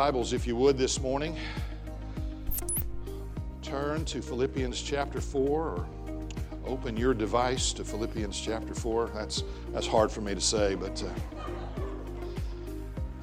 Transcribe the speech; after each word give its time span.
Bibles, 0.00 0.32
if 0.32 0.46
you 0.46 0.56
would, 0.56 0.78
this 0.78 0.98
morning. 0.98 1.36
Turn 3.60 4.02
to 4.06 4.22
Philippians 4.22 4.80
chapter 4.80 5.20
4 5.20 5.60
or 5.60 5.86
open 6.66 6.96
your 6.96 7.12
device 7.12 7.74
to 7.74 7.84
Philippians 7.84 8.40
chapter 8.40 8.72
4. 8.72 9.10
That's, 9.14 9.44
that's 9.74 9.86
hard 9.86 10.10
for 10.10 10.22
me 10.22 10.34
to 10.34 10.40
say, 10.40 10.74
but 10.74 11.04
uh, 11.04 11.42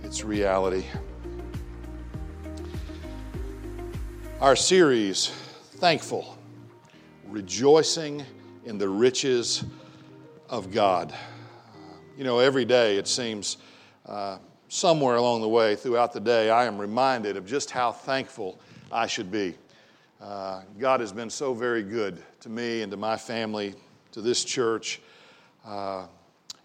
it's 0.04 0.24
reality. 0.24 0.86
Our 4.40 4.56
series, 4.56 5.30
Thankful, 5.78 6.38
Rejoicing 7.28 8.24
in 8.66 8.78
the 8.78 8.88
Riches 8.88 9.64
of 10.48 10.72
God. 10.72 11.12
You 12.16 12.24
know, 12.24 12.38
every 12.38 12.66
day 12.66 12.98
it 12.98 13.08
seems 13.08 13.58
uh, 14.06 14.38
somewhere 14.70 15.16
along 15.16 15.42
the 15.42 15.48
way 15.48 15.76
throughout 15.76 16.14
the 16.14 16.20
day, 16.20 16.50
I 16.50 16.66
am 16.66 16.78
reminded 16.78 17.38
of 17.38 17.46
just 17.46 17.72
how 17.72 17.92
thankful 17.92 18.60
I 18.92 19.08
should 19.08 19.32
be. 19.32 19.56
Uh, 20.22 20.62
God 20.80 21.00
has 21.00 21.12
been 21.12 21.30
so 21.30 21.54
very 21.54 21.84
good 21.84 22.22
to 22.42 22.50
me 22.50 22.82
and 22.82 22.92
to 22.92 22.98
my 22.98 23.18
family, 23.18 23.76
to 24.12 24.22
this 24.22 24.44
church. 24.44 25.00
Uh, 25.66 26.08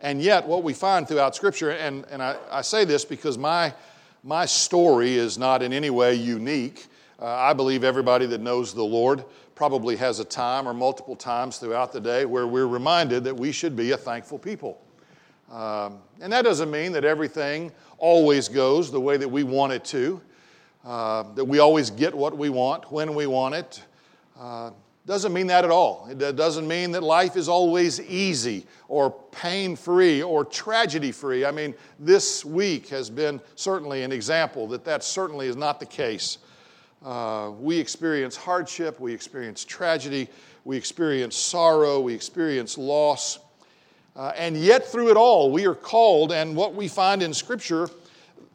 and 0.00 0.20
yet, 0.20 0.46
what 0.46 0.62
we 0.62 0.72
find 0.72 1.06
throughout 1.06 1.36
Scripture, 1.36 1.70
and, 1.70 2.04
and 2.10 2.22
I, 2.22 2.36
I, 2.50 2.62
say 2.62 2.84
this 2.84 3.04
because 3.04 3.38
my, 3.38 3.72
my 4.24 4.46
story 4.46 5.14
is 5.14 5.38
not 5.38 5.62
in 5.62 5.72
any 5.72 5.90
way 5.90 6.14
unique. 6.14 6.86
Uh, 7.20 7.26
I 7.26 7.52
believe 7.52 7.84
everybody 7.84 8.26
that 8.26 8.40
knows 8.40 8.74
the 8.74 8.82
Lord 8.82 9.24
probably 9.54 9.94
has 9.96 10.18
a 10.18 10.24
time 10.24 10.66
or 10.66 10.74
multiple 10.74 11.14
times 11.14 11.58
throughout 11.58 11.92
the 11.92 12.00
day 12.00 12.24
where 12.24 12.46
we're 12.46 12.66
reminded 12.66 13.22
that 13.24 13.36
we 13.36 13.52
should 13.52 13.76
be 13.76 13.92
a 13.92 13.96
thankful 13.96 14.38
people. 14.38 14.80
Um, 15.52 15.98
and 16.22 16.32
that 16.32 16.42
doesn't 16.42 16.70
mean 16.70 16.92
that 16.92 17.04
everything 17.04 17.72
always 17.98 18.48
goes 18.48 18.90
the 18.90 19.00
way 19.00 19.18
that 19.18 19.28
we 19.28 19.42
want 19.42 19.74
it 19.74 19.84
to, 19.86 20.20
uh, 20.84 21.24
that 21.34 21.44
we 21.44 21.58
always 21.58 21.90
get 21.90 22.14
what 22.14 22.36
we 22.36 22.48
want 22.48 22.90
when 22.90 23.14
we 23.14 23.26
want 23.26 23.54
it. 23.54 23.82
Uh, 24.40 24.70
doesn't 25.04 25.32
mean 25.32 25.48
that 25.48 25.64
at 25.64 25.70
all. 25.70 26.08
It 26.08 26.36
doesn't 26.36 26.66
mean 26.66 26.92
that 26.92 27.02
life 27.02 27.36
is 27.36 27.48
always 27.48 28.00
easy 28.00 28.66
or 28.88 29.10
pain 29.32 29.76
free 29.76 30.22
or 30.22 30.44
tragedy 30.44 31.12
free. 31.12 31.44
I 31.44 31.50
mean, 31.50 31.74
this 31.98 32.44
week 32.44 32.88
has 32.88 33.10
been 33.10 33.40
certainly 33.56 34.04
an 34.04 34.12
example 34.12 34.68
that 34.68 34.84
that 34.84 35.02
certainly 35.02 35.48
is 35.48 35.56
not 35.56 35.80
the 35.80 35.86
case. 35.86 36.38
Uh, 37.04 37.50
we 37.58 37.78
experience 37.78 38.36
hardship, 38.36 39.00
we 39.00 39.12
experience 39.12 39.64
tragedy, 39.64 40.28
we 40.64 40.76
experience 40.76 41.36
sorrow, 41.36 42.00
we 42.00 42.14
experience 42.14 42.78
loss. 42.78 43.40
Uh, 44.14 44.32
and 44.36 44.56
yet, 44.56 44.86
through 44.86 45.10
it 45.10 45.16
all, 45.16 45.50
we 45.50 45.66
are 45.66 45.74
called, 45.74 46.32
and 46.32 46.54
what 46.54 46.74
we 46.74 46.86
find 46.86 47.22
in 47.22 47.32
Scripture, 47.32 47.88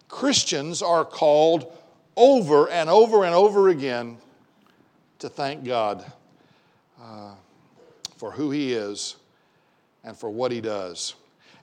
Christians 0.08 0.82
are 0.82 1.04
called 1.04 1.74
over 2.16 2.70
and 2.70 2.90
over 2.90 3.26
and 3.26 3.34
over 3.34 3.70
again 3.70 4.18
to 5.20 5.30
thank 5.30 5.64
God 5.64 6.06
uh, 7.02 7.32
for 8.18 8.32
who 8.32 8.52
He 8.52 8.74
is 8.74 9.16
and 10.04 10.16
for 10.16 10.30
what 10.30 10.52
He 10.52 10.62
does. 10.62 11.16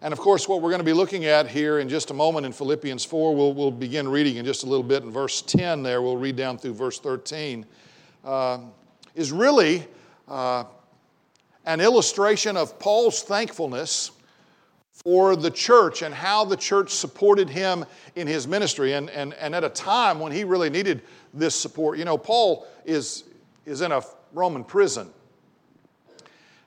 And 0.02 0.12
of 0.12 0.18
course, 0.18 0.48
what 0.48 0.60
we're 0.60 0.70
going 0.70 0.80
to 0.80 0.84
be 0.84 0.92
looking 0.92 1.24
at 1.24 1.48
here 1.48 1.78
in 1.78 1.88
just 1.88 2.10
a 2.10 2.14
moment 2.14 2.44
in 2.44 2.52
Philippians 2.52 3.04
4, 3.04 3.34
we'll, 3.34 3.54
we'll 3.54 3.70
begin 3.70 4.08
reading 4.08 4.36
in 4.36 4.44
just 4.44 4.64
a 4.64 4.66
little 4.66 4.84
bit 4.84 5.02
in 5.02 5.10
verse 5.10 5.40
10 5.40 5.82
there, 5.82 6.02
we'll 6.02 6.16
read 6.16 6.36
down 6.36 6.58
through 6.58 6.74
verse 6.74 6.98
13, 6.98 7.64
uh, 8.24 8.58
is 9.14 9.32
really 9.32 9.86
uh, 10.28 10.64
an 11.66 11.80
illustration 11.80 12.56
of 12.56 12.78
Paul's 12.78 13.22
thankfulness 13.22 14.10
for 15.04 15.36
the 15.36 15.50
church 15.50 16.02
and 16.02 16.14
how 16.14 16.44
the 16.44 16.56
church 16.56 16.90
supported 16.90 17.50
him 17.50 17.84
in 18.14 18.26
his 18.26 18.46
ministry 18.46 18.92
and, 18.92 19.10
and, 19.10 19.34
and 19.34 19.54
at 19.54 19.64
a 19.64 19.68
time 19.68 20.20
when 20.20 20.32
he 20.32 20.44
really 20.44 20.70
needed 20.70 21.02
this 21.32 21.54
support. 21.54 21.98
You 21.98 22.04
know, 22.04 22.16
Paul 22.16 22.66
is, 22.84 23.24
is 23.66 23.80
in 23.80 23.92
a 23.92 24.02
Roman 24.32 24.64
prison. 24.64 25.10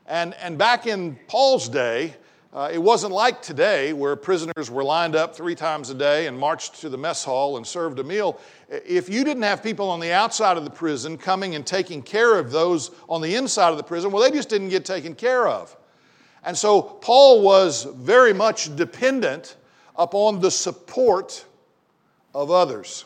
And, 0.05 0.33
and 0.35 0.57
back 0.57 0.87
in 0.87 1.17
Paul's 1.27 1.67
day, 1.67 2.15
uh, 2.57 2.71
it 2.73 2.81
wasn't 2.81 3.13
like 3.13 3.39
today 3.39 3.93
where 3.93 4.15
prisoners 4.15 4.71
were 4.71 4.83
lined 4.83 5.15
up 5.15 5.35
three 5.35 5.53
times 5.53 5.91
a 5.91 5.93
day 5.93 6.25
and 6.25 6.35
marched 6.35 6.81
to 6.81 6.89
the 6.89 6.97
mess 6.97 7.23
hall 7.23 7.57
and 7.57 7.67
served 7.67 7.99
a 7.99 8.03
meal. 8.03 8.39
If 8.67 9.09
you 9.09 9.23
didn't 9.23 9.43
have 9.43 9.61
people 9.61 9.87
on 9.91 9.99
the 9.99 10.11
outside 10.11 10.57
of 10.57 10.63
the 10.63 10.71
prison 10.71 11.19
coming 11.19 11.53
and 11.53 11.63
taking 11.67 12.01
care 12.01 12.39
of 12.39 12.49
those 12.49 12.89
on 13.07 13.21
the 13.21 13.35
inside 13.35 13.69
of 13.69 13.77
the 13.77 13.83
prison, 13.83 14.09
well, 14.11 14.23
they 14.23 14.35
just 14.35 14.49
didn't 14.49 14.69
get 14.69 14.85
taken 14.85 15.13
care 15.13 15.47
of. 15.47 15.77
And 16.43 16.57
so 16.57 16.81
Paul 16.81 17.43
was 17.43 17.83
very 17.83 18.33
much 18.33 18.75
dependent 18.75 19.55
upon 19.95 20.39
the 20.39 20.49
support 20.49 21.45
of 22.33 22.49
others. 22.49 23.05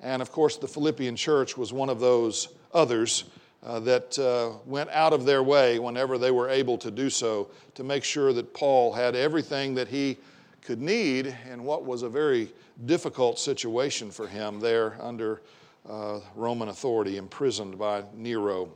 And 0.00 0.20
of 0.20 0.30
course, 0.32 0.58
the 0.58 0.68
Philippian 0.68 1.16
church 1.16 1.56
was 1.56 1.72
one 1.72 1.88
of 1.88 1.98
those 1.98 2.48
others 2.74 3.24
uh, 3.62 3.78
that 3.80 4.18
uh, 4.18 4.56
went 4.64 4.88
out 4.90 5.12
of 5.12 5.24
their 5.24 5.42
way 5.42 5.78
whenever 5.78 6.16
they 6.16 6.30
were 6.30 6.48
able 6.48 6.78
to 6.78 6.90
do 6.90 7.10
so 7.10 7.50
to 7.74 7.84
make 7.84 8.04
sure 8.04 8.32
that 8.32 8.54
Paul 8.54 8.92
had 8.92 9.14
everything 9.14 9.74
that 9.74 9.88
he 9.88 10.16
could 10.62 10.80
need 10.80 11.36
in 11.50 11.62
what 11.64 11.84
was 11.84 12.02
a 12.02 12.08
very 12.08 12.52
difficult 12.86 13.38
situation 13.38 14.10
for 14.10 14.26
him 14.26 14.60
there 14.60 14.96
under 15.00 15.42
uh, 15.88 16.20
Roman 16.34 16.68
authority, 16.68 17.16
imprisoned 17.16 17.78
by 17.78 18.04
Nero. 18.14 18.70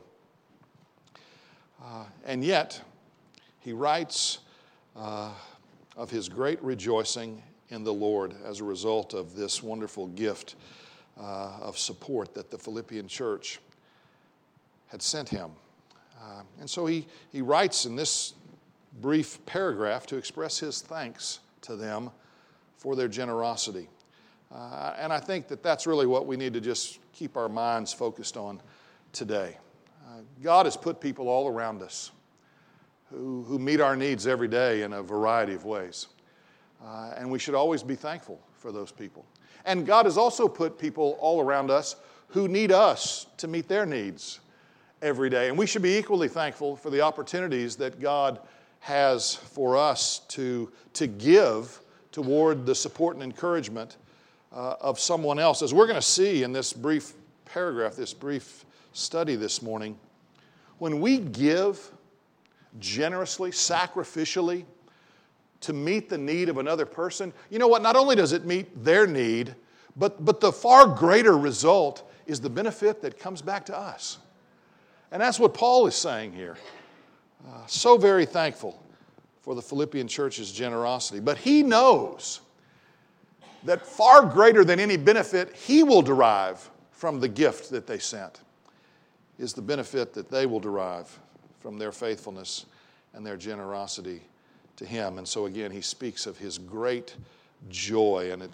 Uh, 1.83 2.05
and 2.25 2.43
yet, 2.43 2.79
he 3.59 3.73
writes 3.73 4.39
uh, 4.95 5.31
of 5.95 6.09
his 6.09 6.29
great 6.29 6.61
rejoicing 6.63 7.41
in 7.69 7.83
the 7.83 7.93
Lord 7.93 8.35
as 8.45 8.59
a 8.59 8.63
result 8.63 9.13
of 9.13 9.35
this 9.35 9.63
wonderful 9.63 10.07
gift 10.07 10.55
of 11.17 11.77
support 11.77 12.33
that 12.35 12.51
the 12.51 12.57
Philippian 12.57 13.07
church 13.07 13.59
had 14.95 15.01
sent 15.01 15.27
him. 15.27 15.51
Uh, 16.23 16.41
and 16.61 16.69
so 16.69 16.85
he, 16.85 17.05
he 17.29 17.41
writes 17.41 17.85
in 17.85 17.97
this 17.97 18.33
brief 19.01 19.45
paragraph 19.45 20.05
to 20.05 20.15
express 20.15 20.57
his 20.57 20.79
thanks 20.79 21.39
to 21.59 21.75
them 21.75 22.09
for 22.77 22.95
their 22.95 23.09
generosity. 23.09 23.89
Uh, 24.53 24.93
and 24.97 25.11
I 25.11 25.19
think 25.19 25.49
that 25.49 25.61
that's 25.61 25.85
really 25.85 26.07
what 26.07 26.27
we 26.27 26.37
need 26.37 26.53
to 26.53 26.61
just 26.61 26.99
keep 27.11 27.35
our 27.35 27.49
minds 27.49 27.91
focused 27.91 28.37
on 28.37 28.61
today. 29.11 29.57
Uh, 30.07 30.21
God 30.41 30.65
has 30.65 30.77
put 30.77 31.01
people 31.01 31.27
all 31.27 31.49
around 31.49 31.81
us 31.81 32.11
who, 33.11 33.43
who 33.43 33.59
meet 33.59 33.81
our 33.81 33.97
needs 33.97 34.27
every 34.27 34.47
day 34.47 34.83
in 34.83 34.93
a 34.93 35.03
variety 35.03 35.55
of 35.55 35.65
ways. 35.65 36.07
Uh, 36.81 37.11
and 37.17 37.29
we 37.29 37.37
should 37.37 37.53
always 37.55 37.83
be 37.83 37.95
thankful 37.95 38.39
for 38.53 38.71
those 38.71 38.93
people. 38.93 39.25
And 39.65 39.85
God 39.85 40.05
has 40.05 40.17
also 40.17 40.47
put 40.47 40.79
people 40.79 41.17
all 41.19 41.41
around 41.41 41.69
us 41.69 41.97
who 42.29 42.47
need 42.47 42.71
us 42.71 43.27
to 43.35 43.49
meet 43.49 43.67
their 43.67 43.85
needs 43.85 44.39
every 45.05 45.29
day. 45.29 45.49
And 45.49 45.57
we 45.57 45.67
should 45.67 45.83
be 45.83 45.97
equally 45.97 46.27
thankful 46.27 46.75
for 46.75 46.89
the 46.89 47.01
opportunities 47.01 47.75
that 47.75 48.01
God 48.01 48.39
has 48.79 49.35
for 49.35 49.77
us 49.77 50.19
to, 50.29 50.71
to 50.93 51.05
give 51.05 51.79
toward 52.11 52.65
the 52.65 52.73
support 52.73 53.15
and 53.15 53.23
encouragement 53.23 53.97
uh, 54.51 54.75
of 54.81 54.99
someone 54.99 55.37
else. 55.37 55.61
As 55.61 55.75
we're 55.75 55.85
going 55.85 55.95
to 55.95 56.01
see 56.01 56.41
in 56.41 56.51
this 56.51 56.73
brief 56.73 57.13
paragraph, 57.45 57.95
this 57.95 58.15
brief 58.15 58.65
study 58.93 59.35
this 59.35 59.61
morning, 59.61 59.95
when 60.79 60.99
we 60.99 61.19
give 61.19 61.91
generously, 62.79 63.51
sacrificially, 63.51 64.65
to 65.61 65.71
meet 65.71 66.09
the 66.09 66.17
need 66.17 66.49
of 66.49 66.57
another 66.57 66.85
person, 66.85 67.31
you 67.51 67.59
know 67.59 67.67
what? 67.67 67.83
Not 67.83 67.95
only 67.95 68.15
does 68.15 68.33
it 68.33 68.45
meet 68.45 68.83
their 68.83 69.05
need, 69.05 69.53
but, 69.95 70.25
but 70.25 70.39
the 70.39 70.51
far 70.51 70.87
greater 70.87 71.37
result 71.37 72.11
is 72.25 72.41
the 72.41 72.49
benefit 72.49 73.01
that 73.03 73.19
comes 73.19 73.41
back 73.43 73.67
to 73.67 73.77
us. 73.77 74.17
And 75.11 75.21
that's 75.21 75.39
what 75.39 75.53
Paul 75.53 75.87
is 75.87 75.95
saying 75.95 76.33
here. 76.33 76.57
Uh, 77.47 77.65
so 77.67 77.97
very 77.97 78.25
thankful 78.25 78.81
for 79.41 79.55
the 79.55 79.61
Philippian 79.61 80.07
church's 80.07 80.51
generosity. 80.51 81.19
But 81.19 81.37
he 81.37 81.61
knows 81.61 82.41
that 83.63 83.85
far 83.85 84.25
greater 84.25 84.63
than 84.63 84.79
any 84.79 84.97
benefit 84.97 85.55
he 85.55 85.83
will 85.83 86.01
derive 86.01 86.69
from 86.91 87.19
the 87.19 87.27
gift 87.27 87.69
that 87.71 87.85
they 87.85 87.99
sent 87.99 88.41
is 89.37 89.53
the 89.53 89.61
benefit 89.61 90.13
that 90.13 90.29
they 90.29 90.45
will 90.45 90.59
derive 90.59 91.19
from 91.59 91.77
their 91.77 91.91
faithfulness 91.91 92.65
and 93.13 93.25
their 93.25 93.37
generosity 93.37 94.21
to 94.77 94.85
him. 94.85 95.17
And 95.17 95.27
so, 95.27 95.45
again, 95.45 95.71
he 95.71 95.81
speaks 95.81 96.25
of 96.25 96.37
his 96.37 96.57
great 96.57 97.15
joy, 97.69 98.29
and 98.31 98.41
it, 98.41 98.51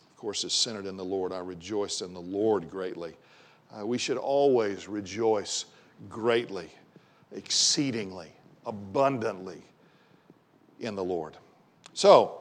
of 0.00 0.16
course, 0.16 0.44
is 0.44 0.52
centered 0.52 0.86
in 0.86 0.96
the 0.96 1.04
Lord. 1.04 1.32
I 1.32 1.38
rejoice 1.38 2.00
in 2.00 2.14
the 2.14 2.20
Lord 2.20 2.70
greatly. 2.70 3.14
Uh, 3.76 3.86
we 3.86 3.98
should 3.98 4.16
always 4.16 4.88
rejoice 4.88 5.66
greatly, 6.08 6.70
exceedingly, 7.34 8.28
abundantly 8.66 9.62
in 10.80 10.94
the 10.94 11.04
Lord. 11.04 11.36
So, 11.94 12.40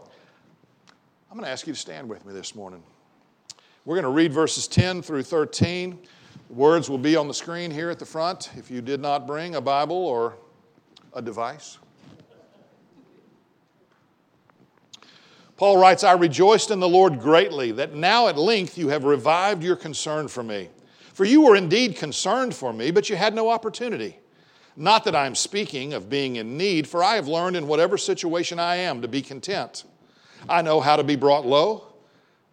I'm 1.29 1.37
going 1.37 1.45
to 1.45 1.51
ask 1.51 1.67
you 1.67 1.73
to 1.73 1.79
stand 1.79 2.09
with 2.09 2.25
me 2.25 2.33
this 2.33 2.55
morning. 2.55 2.83
We're 3.85 3.95
going 3.95 4.03
to 4.03 4.09
read 4.09 4.33
verses 4.33 4.67
10 4.67 5.01
through 5.01 5.23
13. 5.23 5.97
The 6.49 6.53
words 6.53 6.89
will 6.89 6.97
be 6.97 7.15
on 7.15 7.27
the 7.27 7.33
screen 7.33 7.71
here 7.71 7.89
at 7.89 7.99
the 7.99 8.05
front 8.05 8.51
if 8.57 8.69
you 8.69 8.81
did 8.81 8.99
not 8.99 9.25
bring 9.25 9.55
a 9.55 9.61
Bible 9.61 9.95
or 9.95 10.35
a 11.13 11.21
device. 11.21 11.77
Paul 15.61 15.77
writes, 15.77 16.03
I 16.03 16.13
rejoiced 16.13 16.71
in 16.71 16.79
the 16.79 16.89
Lord 16.89 17.19
greatly 17.19 17.71
that 17.73 17.93
now 17.93 18.27
at 18.27 18.35
length 18.35 18.77
you 18.79 18.89
have 18.89 19.03
revived 19.03 19.63
your 19.63 19.75
concern 19.75 20.27
for 20.27 20.41
me. 20.41 20.69
For 21.13 21.25
you 21.25 21.41
were 21.41 21.55
indeed 21.55 21.95
concerned 21.95 22.55
for 22.55 22.71
me, 22.71 22.91
but 22.91 23.09
you 23.09 23.15
had 23.15 23.33
no 23.33 23.49
opportunity. 23.49 24.17
Not 24.77 25.03
that 25.03 25.15
I 25.15 25.25
am 25.25 25.35
speaking 25.35 25.93
of 25.93 26.09
being 26.09 26.37
in 26.37 26.57
need, 26.57 26.87
for 26.87 27.03
I 27.03 27.15
have 27.15 27.27
learned 27.27 27.55
in 27.55 27.67
whatever 27.67 27.97
situation 27.97 28.59
I 28.59 28.77
am 28.77 29.01
to 29.01 29.07
be 29.07 29.21
content. 29.21 29.83
I 30.47 30.61
know 30.61 30.79
how 30.79 30.95
to 30.95 31.03
be 31.03 31.15
brought 31.15 31.45
low, 31.45 31.93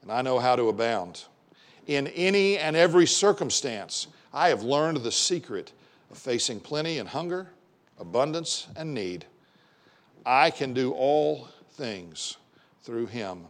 and 0.02 0.10
I 0.10 0.22
know 0.22 0.38
how 0.38 0.56
to 0.56 0.68
abound. 0.68 1.24
In 1.86 2.08
any 2.08 2.58
and 2.58 2.76
every 2.76 3.06
circumstance, 3.06 4.08
I 4.34 4.48
have 4.48 4.62
learned 4.62 4.98
the 4.98 5.12
secret 5.12 5.72
of 6.10 6.18
facing 6.18 6.60
plenty 6.60 6.98
and 6.98 7.08
hunger, 7.08 7.48
abundance 7.98 8.66
and 8.76 8.92
need. 8.92 9.24
I 10.26 10.50
can 10.50 10.74
do 10.74 10.92
all 10.92 11.48
things 11.70 12.36
through 12.82 13.06
him 13.06 13.44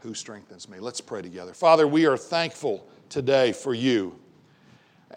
who 0.00 0.14
strengthens 0.14 0.68
me. 0.68 0.78
Let's 0.78 1.00
pray 1.00 1.20
together. 1.20 1.52
Father, 1.52 1.86
we 1.86 2.06
are 2.06 2.16
thankful 2.16 2.86
today 3.10 3.52
for 3.52 3.74
you. 3.74 4.18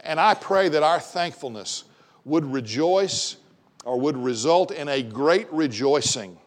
And 0.01 0.19
I 0.19 0.33
pray 0.33 0.67
that 0.69 0.83
our 0.83 0.99
thankfulness 0.99 1.85
would 2.25 2.45
rejoice 2.45 3.37
or 3.85 3.99
would 3.99 4.17
result 4.17 4.71
in 4.71 4.89
a 4.89 5.01
great 5.01 5.51
rejoicing 5.51 6.37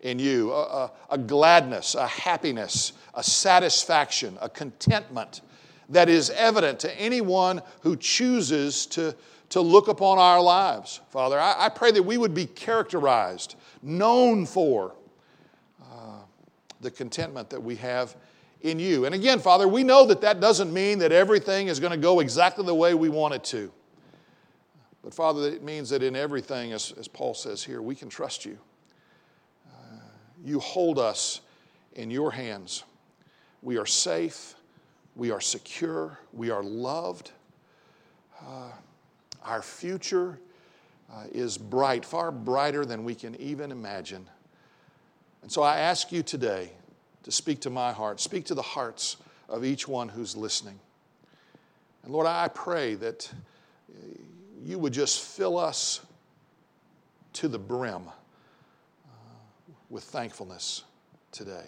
in 0.00 0.18
you, 0.18 0.52
a, 0.52 0.62
a, 0.62 0.92
a, 1.10 1.18
gladness, 1.18 1.94
a 1.94 2.06
happiness, 2.06 2.92
a 3.14 3.22
satisfaction, 3.22 4.38
a 4.40 4.48
contentment 4.48 5.40
that 5.88 6.08
is 6.08 6.30
evident 6.30 6.78
to 6.80 7.00
anyone 7.00 7.62
who 7.80 7.96
chooses 7.96 8.86
to, 8.86 9.14
to 9.48 9.60
look 9.60 9.88
upon 9.88 10.18
our 10.18 10.40
lives. 10.40 11.00
Father, 11.10 11.38
I, 11.38 11.66
I 11.66 11.68
pray 11.68 11.90
that 11.92 12.02
we 12.02 12.18
would 12.18 12.34
be 12.34 12.46
characterized, 12.46 13.56
known 13.82 14.46
for 14.46 14.94
uh, 15.82 16.18
the 16.80 16.90
contentment 16.90 17.50
that 17.50 17.62
we 17.62 17.76
have 17.76 18.16
in 18.62 18.78
you. 18.78 19.04
And 19.04 19.14
again, 19.14 19.38
Father, 19.38 19.68
we 19.68 19.84
know 19.84 20.06
that 20.06 20.20
that 20.22 20.40
doesn't 20.40 20.72
mean 20.72 20.98
that 21.00 21.12
everything 21.12 21.68
is 21.68 21.80
going 21.80 21.92
to 21.92 21.98
go 21.98 22.20
exactly 22.20 22.64
the 22.64 22.74
way 22.74 22.94
we 22.94 23.08
want 23.08 23.34
it 23.34 23.44
to. 23.44 23.70
But 25.02 25.14
Father, 25.14 25.48
it 25.48 25.62
means 25.62 25.90
that 25.90 26.02
in 26.02 26.16
everything, 26.16 26.72
as, 26.72 26.92
as 26.98 27.06
Paul 27.06 27.34
says 27.34 27.62
here, 27.62 27.80
we 27.80 27.94
can 27.94 28.08
trust 28.08 28.44
you. 28.44 28.58
Uh, 29.68 29.98
you 30.44 30.58
hold 30.58 30.98
us 30.98 31.42
in 31.94 32.10
your 32.10 32.32
hands. 32.32 32.82
We 33.62 33.78
are 33.78 33.86
safe. 33.86 34.54
We 35.14 35.30
are 35.30 35.40
secure. 35.40 36.18
We 36.32 36.50
are 36.50 36.62
loved. 36.62 37.30
Uh, 38.40 38.70
our 39.44 39.62
future 39.62 40.40
uh, 41.12 41.24
is 41.32 41.56
bright, 41.56 42.04
far 42.04 42.32
brighter 42.32 42.84
than 42.84 43.04
we 43.04 43.14
can 43.14 43.34
even 43.36 43.70
imagine. 43.70 44.28
And 45.42 45.52
so 45.52 45.62
I 45.62 45.78
ask 45.78 46.10
you 46.10 46.24
today 46.24 46.72
to 47.26 47.32
speak 47.32 47.58
to 47.58 47.70
my 47.70 47.92
heart, 47.92 48.20
speak 48.20 48.44
to 48.44 48.54
the 48.54 48.62
hearts 48.62 49.16
of 49.48 49.64
each 49.64 49.88
one 49.88 50.08
who's 50.08 50.36
listening. 50.36 50.78
And 52.04 52.12
Lord, 52.12 52.28
I 52.28 52.46
pray 52.46 52.94
that 52.94 53.28
you 54.62 54.78
would 54.78 54.92
just 54.92 55.20
fill 55.20 55.58
us 55.58 56.06
to 57.32 57.48
the 57.48 57.58
brim 57.58 58.02
uh, 58.06 59.10
with 59.90 60.04
thankfulness 60.04 60.84
today. 61.32 61.64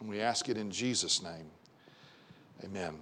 And 0.00 0.08
we 0.08 0.20
ask 0.20 0.48
it 0.48 0.56
in 0.56 0.72
Jesus' 0.72 1.22
name. 1.22 1.46
Amen. 2.64 2.96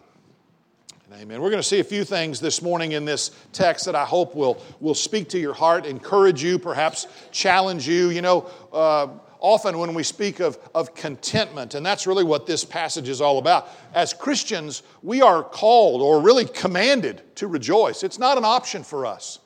Amen. 1.14 1.40
We're 1.40 1.48
going 1.48 1.62
to 1.62 1.66
see 1.66 1.80
a 1.80 1.84
few 1.84 2.04
things 2.04 2.40
this 2.40 2.60
morning 2.60 2.92
in 2.92 3.06
this 3.06 3.30
text 3.54 3.86
that 3.86 3.94
I 3.94 4.04
hope 4.04 4.34
will, 4.34 4.62
will 4.80 4.94
speak 4.94 5.30
to 5.30 5.38
your 5.38 5.54
heart, 5.54 5.86
encourage 5.86 6.42
you, 6.42 6.58
perhaps 6.58 7.06
challenge 7.32 7.88
you. 7.88 8.10
You 8.10 8.20
know, 8.20 8.50
uh, 8.70 9.08
often 9.40 9.78
when 9.78 9.94
we 9.94 10.02
speak 10.02 10.40
of, 10.40 10.58
of 10.74 10.94
contentment, 10.94 11.74
and 11.74 11.84
that's 11.84 12.06
really 12.06 12.24
what 12.24 12.46
this 12.46 12.64
passage 12.64 13.08
is 13.08 13.20
all 13.20 13.38
about. 13.38 13.68
As 13.94 14.12
Christians, 14.12 14.82
we 15.02 15.22
are 15.22 15.42
called 15.42 16.02
or 16.02 16.20
really 16.20 16.44
commanded 16.44 17.22
to 17.36 17.46
rejoice. 17.46 18.02
It's 18.02 18.18
not 18.18 18.38
an 18.38 18.44
option 18.44 18.82
for 18.82 19.06
us. 19.06 19.38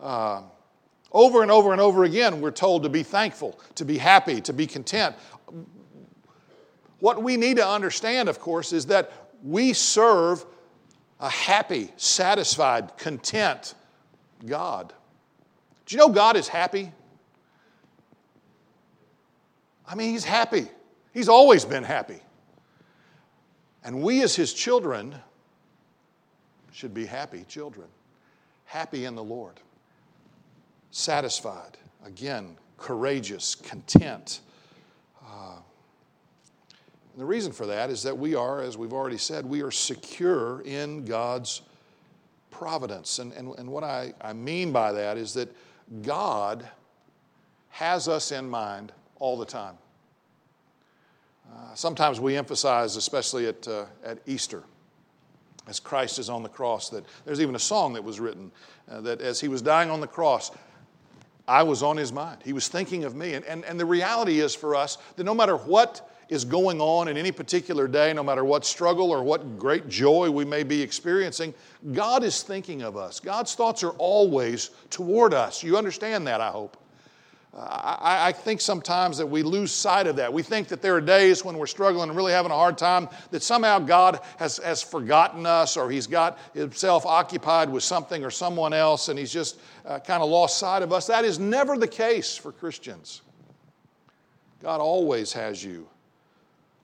Uh, 0.00 0.42
over 1.12 1.42
and 1.42 1.50
over 1.50 1.72
and 1.72 1.80
over 1.80 2.04
again, 2.04 2.40
we're 2.40 2.50
told 2.50 2.84
to 2.84 2.88
be 2.88 3.02
thankful, 3.02 3.58
to 3.74 3.84
be 3.84 3.98
happy, 3.98 4.40
to 4.40 4.52
be 4.52 4.66
content. 4.66 5.14
What 7.00 7.22
we 7.22 7.36
need 7.36 7.56
to 7.56 7.66
understand, 7.66 8.28
of 8.28 8.38
course, 8.38 8.72
is 8.72 8.86
that 8.86 9.12
we 9.42 9.72
serve 9.72 10.44
a 11.20 11.28
happy, 11.28 11.92
satisfied, 11.96 12.96
content 12.96 13.74
God. 14.46 14.92
Do 15.86 15.94
you 15.94 15.98
know 15.98 16.08
God 16.08 16.36
is 16.36 16.48
happy? 16.48 16.92
I 19.86 19.94
mean, 19.94 20.10
he's 20.10 20.24
happy. 20.24 20.68
He's 21.12 21.28
always 21.28 21.64
been 21.64 21.84
happy. 21.84 22.20
And 23.84 24.02
we, 24.02 24.22
as 24.22 24.34
his 24.34 24.52
children, 24.52 25.14
should 26.72 26.94
be 26.94 27.04
happy 27.04 27.44
children, 27.48 27.88
happy 28.64 29.04
in 29.04 29.14
the 29.14 29.24
Lord, 29.24 29.60
satisfied, 30.90 31.76
again, 32.04 32.56
courageous, 32.78 33.54
content. 33.54 34.40
Uh, 35.24 35.56
the 37.16 37.24
reason 37.24 37.52
for 37.52 37.66
that 37.66 37.90
is 37.90 38.02
that 38.04 38.16
we 38.16 38.34
are, 38.34 38.62
as 38.62 38.78
we've 38.78 38.92
already 38.92 39.18
said, 39.18 39.44
we 39.44 39.62
are 39.62 39.70
secure 39.70 40.62
in 40.62 41.04
God's 41.04 41.62
providence. 42.50 43.18
And, 43.18 43.32
and, 43.32 43.54
and 43.58 43.68
what 43.68 43.84
I, 43.84 44.14
I 44.20 44.32
mean 44.32 44.72
by 44.72 44.92
that 44.92 45.18
is 45.18 45.34
that 45.34 45.54
God 46.02 46.66
has 47.70 48.08
us 48.08 48.32
in 48.32 48.48
mind 48.48 48.92
all 49.22 49.36
the 49.36 49.46
time. 49.46 49.76
Uh, 51.48 51.74
sometimes 51.74 52.18
we 52.18 52.36
emphasize, 52.36 52.96
especially 52.96 53.46
at, 53.46 53.68
uh, 53.68 53.84
at 54.04 54.18
Easter, 54.26 54.64
as 55.68 55.78
Christ 55.78 56.18
is 56.18 56.28
on 56.28 56.42
the 56.42 56.48
cross, 56.48 56.88
that 56.88 57.04
there's 57.24 57.40
even 57.40 57.54
a 57.54 57.60
song 57.60 57.92
that 57.92 58.02
was 58.02 58.18
written 58.18 58.50
uh, 58.90 59.00
that 59.02 59.20
as 59.20 59.40
he 59.40 59.46
was 59.46 59.62
dying 59.62 59.90
on 59.90 60.00
the 60.00 60.08
cross, 60.08 60.50
I 61.46 61.62
was 61.62 61.84
on 61.84 61.96
his 61.96 62.12
mind. 62.12 62.38
He 62.44 62.52
was 62.52 62.66
thinking 62.66 63.04
of 63.04 63.14
me. 63.14 63.34
And, 63.34 63.44
and, 63.44 63.64
and 63.64 63.78
the 63.78 63.86
reality 63.86 64.40
is 64.40 64.56
for 64.56 64.74
us 64.74 64.98
that 65.14 65.22
no 65.22 65.34
matter 65.34 65.56
what 65.56 66.10
is 66.28 66.44
going 66.44 66.80
on 66.80 67.06
in 67.06 67.16
any 67.16 67.30
particular 67.30 67.86
day, 67.86 68.12
no 68.12 68.24
matter 68.24 68.44
what 68.44 68.64
struggle 68.64 69.12
or 69.12 69.22
what 69.22 69.56
great 69.56 69.88
joy 69.88 70.32
we 70.32 70.44
may 70.44 70.64
be 70.64 70.82
experiencing, 70.82 71.54
God 71.92 72.24
is 72.24 72.42
thinking 72.42 72.82
of 72.82 72.96
us. 72.96 73.20
God's 73.20 73.54
thoughts 73.54 73.84
are 73.84 73.92
always 73.98 74.70
toward 74.90 75.32
us. 75.32 75.62
You 75.62 75.78
understand 75.78 76.26
that, 76.26 76.40
I 76.40 76.50
hope. 76.50 76.76
I, 77.54 78.28
I, 78.28 78.32
think 78.32 78.62
sometimes 78.62 79.18
that 79.18 79.26
we 79.26 79.42
lose 79.42 79.72
sight 79.72 80.06
of 80.06 80.16
that. 80.16 80.32
We 80.32 80.42
think 80.42 80.68
that 80.68 80.80
there 80.80 80.96
are 80.96 81.02
days 81.02 81.44
when 81.44 81.58
we're 81.58 81.66
struggling 81.66 82.08
and 82.08 82.16
really 82.16 82.32
having 82.32 82.50
a 82.50 82.54
hard 82.54 82.78
time, 82.78 83.10
that 83.30 83.42
somehow 83.42 83.78
God 83.78 84.20
has, 84.38 84.56
has 84.58 84.82
forgotten 84.82 85.44
us 85.44 85.76
or 85.76 85.90
He's 85.90 86.06
got 86.06 86.38
Himself 86.54 87.04
occupied 87.04 87.68
with 87.68 87.82
something 87.82 88.24
or 88.24 88.30
someone 88.30 88.72
else 88.72 89.10
and 89.10 89.18
He's 89.18 89.32
just 89.32 89.60
uh, 89.84 89.98
kind 89.98 90.22
of 90.22 90.30
lost 90.30 90.58
sight 90.58 90.80
of 90.80 90.94
us. 90.94 91.06
That 91.06 91.26
is 91.26 91.38
never 91.38 91.76
the 91.76 91.88
case 91.88 92.38
for 92.38 92.52
Christians. 92.52 93.20
God 94.62 94.80
always 94.80 95.30
has 95.34 95.62
you 95.62 95.86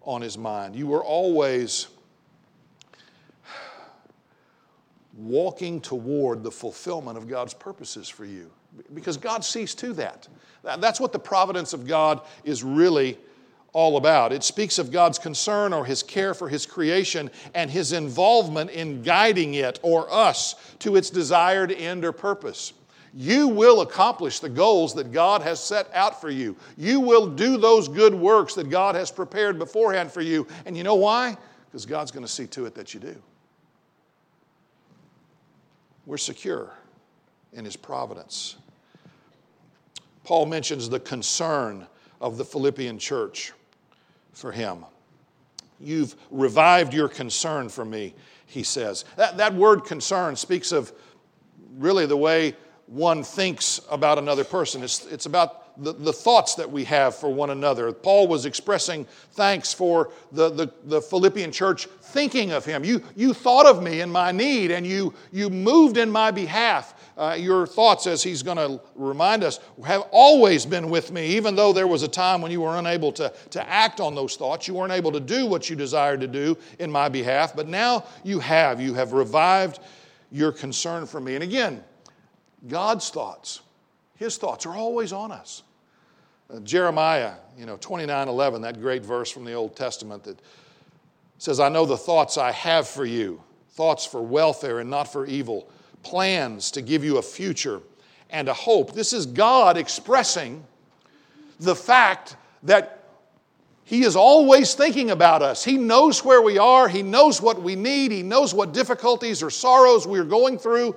on 0.02 0.20
His 0.20 0.36
mind. 0.36 0.76
You 0.76 0.92
are 0.92 1.04
always 1.04 1.86
walking 5.16 5.80
toward 5.80 6.42
the 6.42 6.50
fulfillment 6.50 7.16
of 7.16 7.26
God's 7.26 7.54
purposes 7.54 8.06
for 8.06 8.26
you 8.26 8.50
because 8.94 9.16
God 9.16 9.44
sees 9.44 9.74
to 9.76 9.92
that. 9.94 10.28
That's 10.62 11.00
what 11.00 11.12
the 11.12 11.18
providence 11.18 11.72
of 11.72 11.86
God 11.86 12.20
is 12.44 12.62
really 12.62 13.18
all 13.72 13.96
about. 13.96 14.32
It 14.32 14.42
speaks 14.42 14.78
of 14.78 14.90
God's 14.90 15.18
concern 15.18 15.72
or 15.72 15.84
his 15.84 16.02
care 16.02 16.34
for 16.34 16.48
his 16.48 16.66
creation 16.66 17.30
and 17.54 17.70
his 17.70 17.92
involvement 17.92 18.70
in 18.70 19.02
guiding 19.02 19.54
it 19.54 19.78
or 19.82 20.12
us 20.12 20.54
to 20.80 20.96
its 20.96 21.10
desired 21.10 21.72
end 21.72 22.04
or 22.04 22.12
purpose. 22.12 22.72
You 23.14 23.48
will 23.48 23.80
accomplish 23.80 24.40
the 24.40 24.48
goals 24.48 24.94
that 24.94 25.12
God 25.12 25.42
has 25.42 25.62
set 25.62 25.88
out 25.94 26.20
for 26.20 26.30
you. 26.30 26.56
You 26.76 27.00
will 27.00 27.26
do 27.26 27.56
those 27.56 27.88
good 27.88 28.14
works 28.14 28.54
that 28.54 28.70
God 28.70 28.94
has 28.94 29.10
prepared 29.10 29.58
beforehand 29.58 30.12
for 30.12 30.20
you. 30.20 30.46
And 30.66 30.76
you 30.76 30.82
know 30.82 30.94
why? 30.94 31.36
Because 31.66 31.86
God's 31.86 32.10
going 32.10 32.24
to 32.24 32.32
see 32.32 32.46
to 32.48 32.66
it 32.66 32.74
that 32.74 32.94
you 32.94 33.00
do. 33.00 33.16
We're 36.06 36.16
secure 36.16 36.72
in 37.52 37.64
his 37.64 37.76
providence. 37.76 38.56
Paul 40.28 40.44
mentions 40.44 40.90
the 40.90 41.00
concern 41.00 41.86
of 42.20 42.36
the 42.36 42.44
Philippian 42.44 42.98
church 42.98 43.54
for 44.34 44.52
him. 44.52 44.84
You've 45.80 46.16
revived 46.30 46.92
your 46.92 47.08
concern 47.08 47.70
for 47.70 47.82
me, 47.82 48.14
he 48.44 48.62
says. 48.62 49.06
That, 49.16 49.38
that 49.38 49.54
word 49.54 49.86
concern 49.86 50.36
speaks 50.36 50.70
of 50.70 50.92
really 51.78 52.04
the 52.04 52.18
way 52.18 52.54
one 52.88 53.22
thinks 53.22 53.80
about 53.90 54.18
another 54.18 54.44
person. 54.44 54.82
It's, 54.82 55.06
it's 55.06 55.26
about 55.26 55.82
the, 55.82 55.92
the 55.92 56.12
thoughts 56.12 56.56
that 56.56 56.70
we 56.70 56.84
have 56.84 57.14
for 57.14 57.32
one 57.32 57.50
another. 57.50 57.92
Paul 57.92 58.26
was 58.26 58.46
expressing 58.46 59.06
thanks 59.32 59.72
for 59.72 60.10
the, 60.32 60.50
the, 60.50 60.72
the 60.84 61.00
Philippian 61.00 61.52
church 61.52 61.86
thinking 61.86 62.50
of 62.50 62.64
him. 62.64 62.84
You, 62.84 63.02
you 63.14 63.32
thought 63.32 63.66
of 63.66 63.82
me 63.82 64.00
in 64.00 64.10
my 64.10 64.32
need 64.32 64.70
and 64.70 64.86
you, 64.86 65.14
you 65.30 65.50
moved 65.50 65.96
in 65.96 66.10
my 66.10 66.30
behalf 66.30 66.94
uh, 67.18 67.34
your 67.36 67.66
thoughts, 67.66 68.06
as 68.06 68.22
he's 68.22 68.44
going 68.44 68.56
to 68.56 68.80
remind 68.94 69.42
us, 69.42 69.58
have 69.84 70.02
always 70.12 70.64
been 70.64 70.88
with 70.88 71.10
me, 71.10 71.26
even 71.26 71.56
though 71.56 71.72
there 71.72 71.88
was 71.88 72.04
a 72.04 72.08
time 72.08 72.40
when 72.40 72.52
you 72.52 72.60
were 72.60 72.76
unable 72.78 73.10
to, 73.10 73.32
to 73.50 73.68
act 73.68 74.00
on 74.00 74.14
those 74.14 74.36
thoughts. 74.36 74.68
You 74.68 74.74
weren't 74.74 74.92
able 74.92 75.10
to 75.10 75.20
do 75.20 75.44
what 75.44 75.68
you 75.68 75.74
desired 75.74 76.20
to 76.20 76.28
do 76.28 76.56
in 76.78 76.92
my 76.92 77.08
behalf, 77.08 77.56
but 77.56 77.66
now 77.66 78.04
you 78.22 78.38
have. 78.38 78.80
You 78.80 78.94
have 78.94 79.12
revived 79.12 79.80
your 80.30 80.52
concern 80.52 81.06
for 81.06 81.20
me. 81.20 81.34
And 81.34 81.42
again, 81.42 81.82
God's 82.66 83.10
thoughts, 83.10 83.60
his 84.16 84.36
thoughts 84.36 84.66
are 84.66 84.74
always 84.74 85.12
on 85.12 85.30
us. 85.30 85.62
Uh, 86.52 86.60
Jeremiah, 86.60 87.34
you 87.58 87.66
know, 87.66 87.76
29 87.76 88.28
11, 88.28 88.62
that 88.62 88.80
great 88.80 89.04
verse 89.04 89.30
from 89.30 89.44
the 89.44 89.52
Old 89.52 89.76
Testament 89.76 90.24
that 90.24 90.40
says, 91.38 91.60
I 91.60 91.68
know 91.68 91.86
the 91.86 91.96
thoughts 91.96 92.38
I 92.38 92.52
have 92.52 92.88
for 92.88 93.04
you, 93.04 93.42
thoughts 93.70 94.04
for 94.04 94.22
welfare 94.22 94.80
and 94.80 94.90
not 94.90 95.12
for 95.12 95.26
evil 95.26 95.68
plans 96.02 96.70
to 96.72 96.82
give 96.82 97.04
you 97.04 97.18
a 97.18 97.22
future 97.22 97.80
and 98.30 98.48
a 98.48 98.54
hope. 98.54 98.92
This 98.92 99.12
is 99.12 99.26
God 99.26 99.76
expressing 99.76 100.64
the 101.60 101.74
fact 101.74 102.36
that 102.64 103.04
He 103.84 104.02
is 104.02 104.16
always 104.16 104.74
thinking 104.74 105.10
about 105.10 105.42
us. 105.42 105.64
He 105.64 105.76
knows 105.76 106.24
where 106.24 106.42
we 106.42 106.58
are, 106.58 106.88
He 106.88 107.02
knows 107.02 107.40
what 107.40 107.62
we 107.62 107.76
need, 107.76 108.10
He 108.10 108.22
knows 108.22 108.54
what 108.54 108.72
difficulties 108.72 109.42
or 109.42 109.50
sorrows 109.50 110.06
we're 110.06 110.24
going 110.24 110.58
through. 110.58 110.94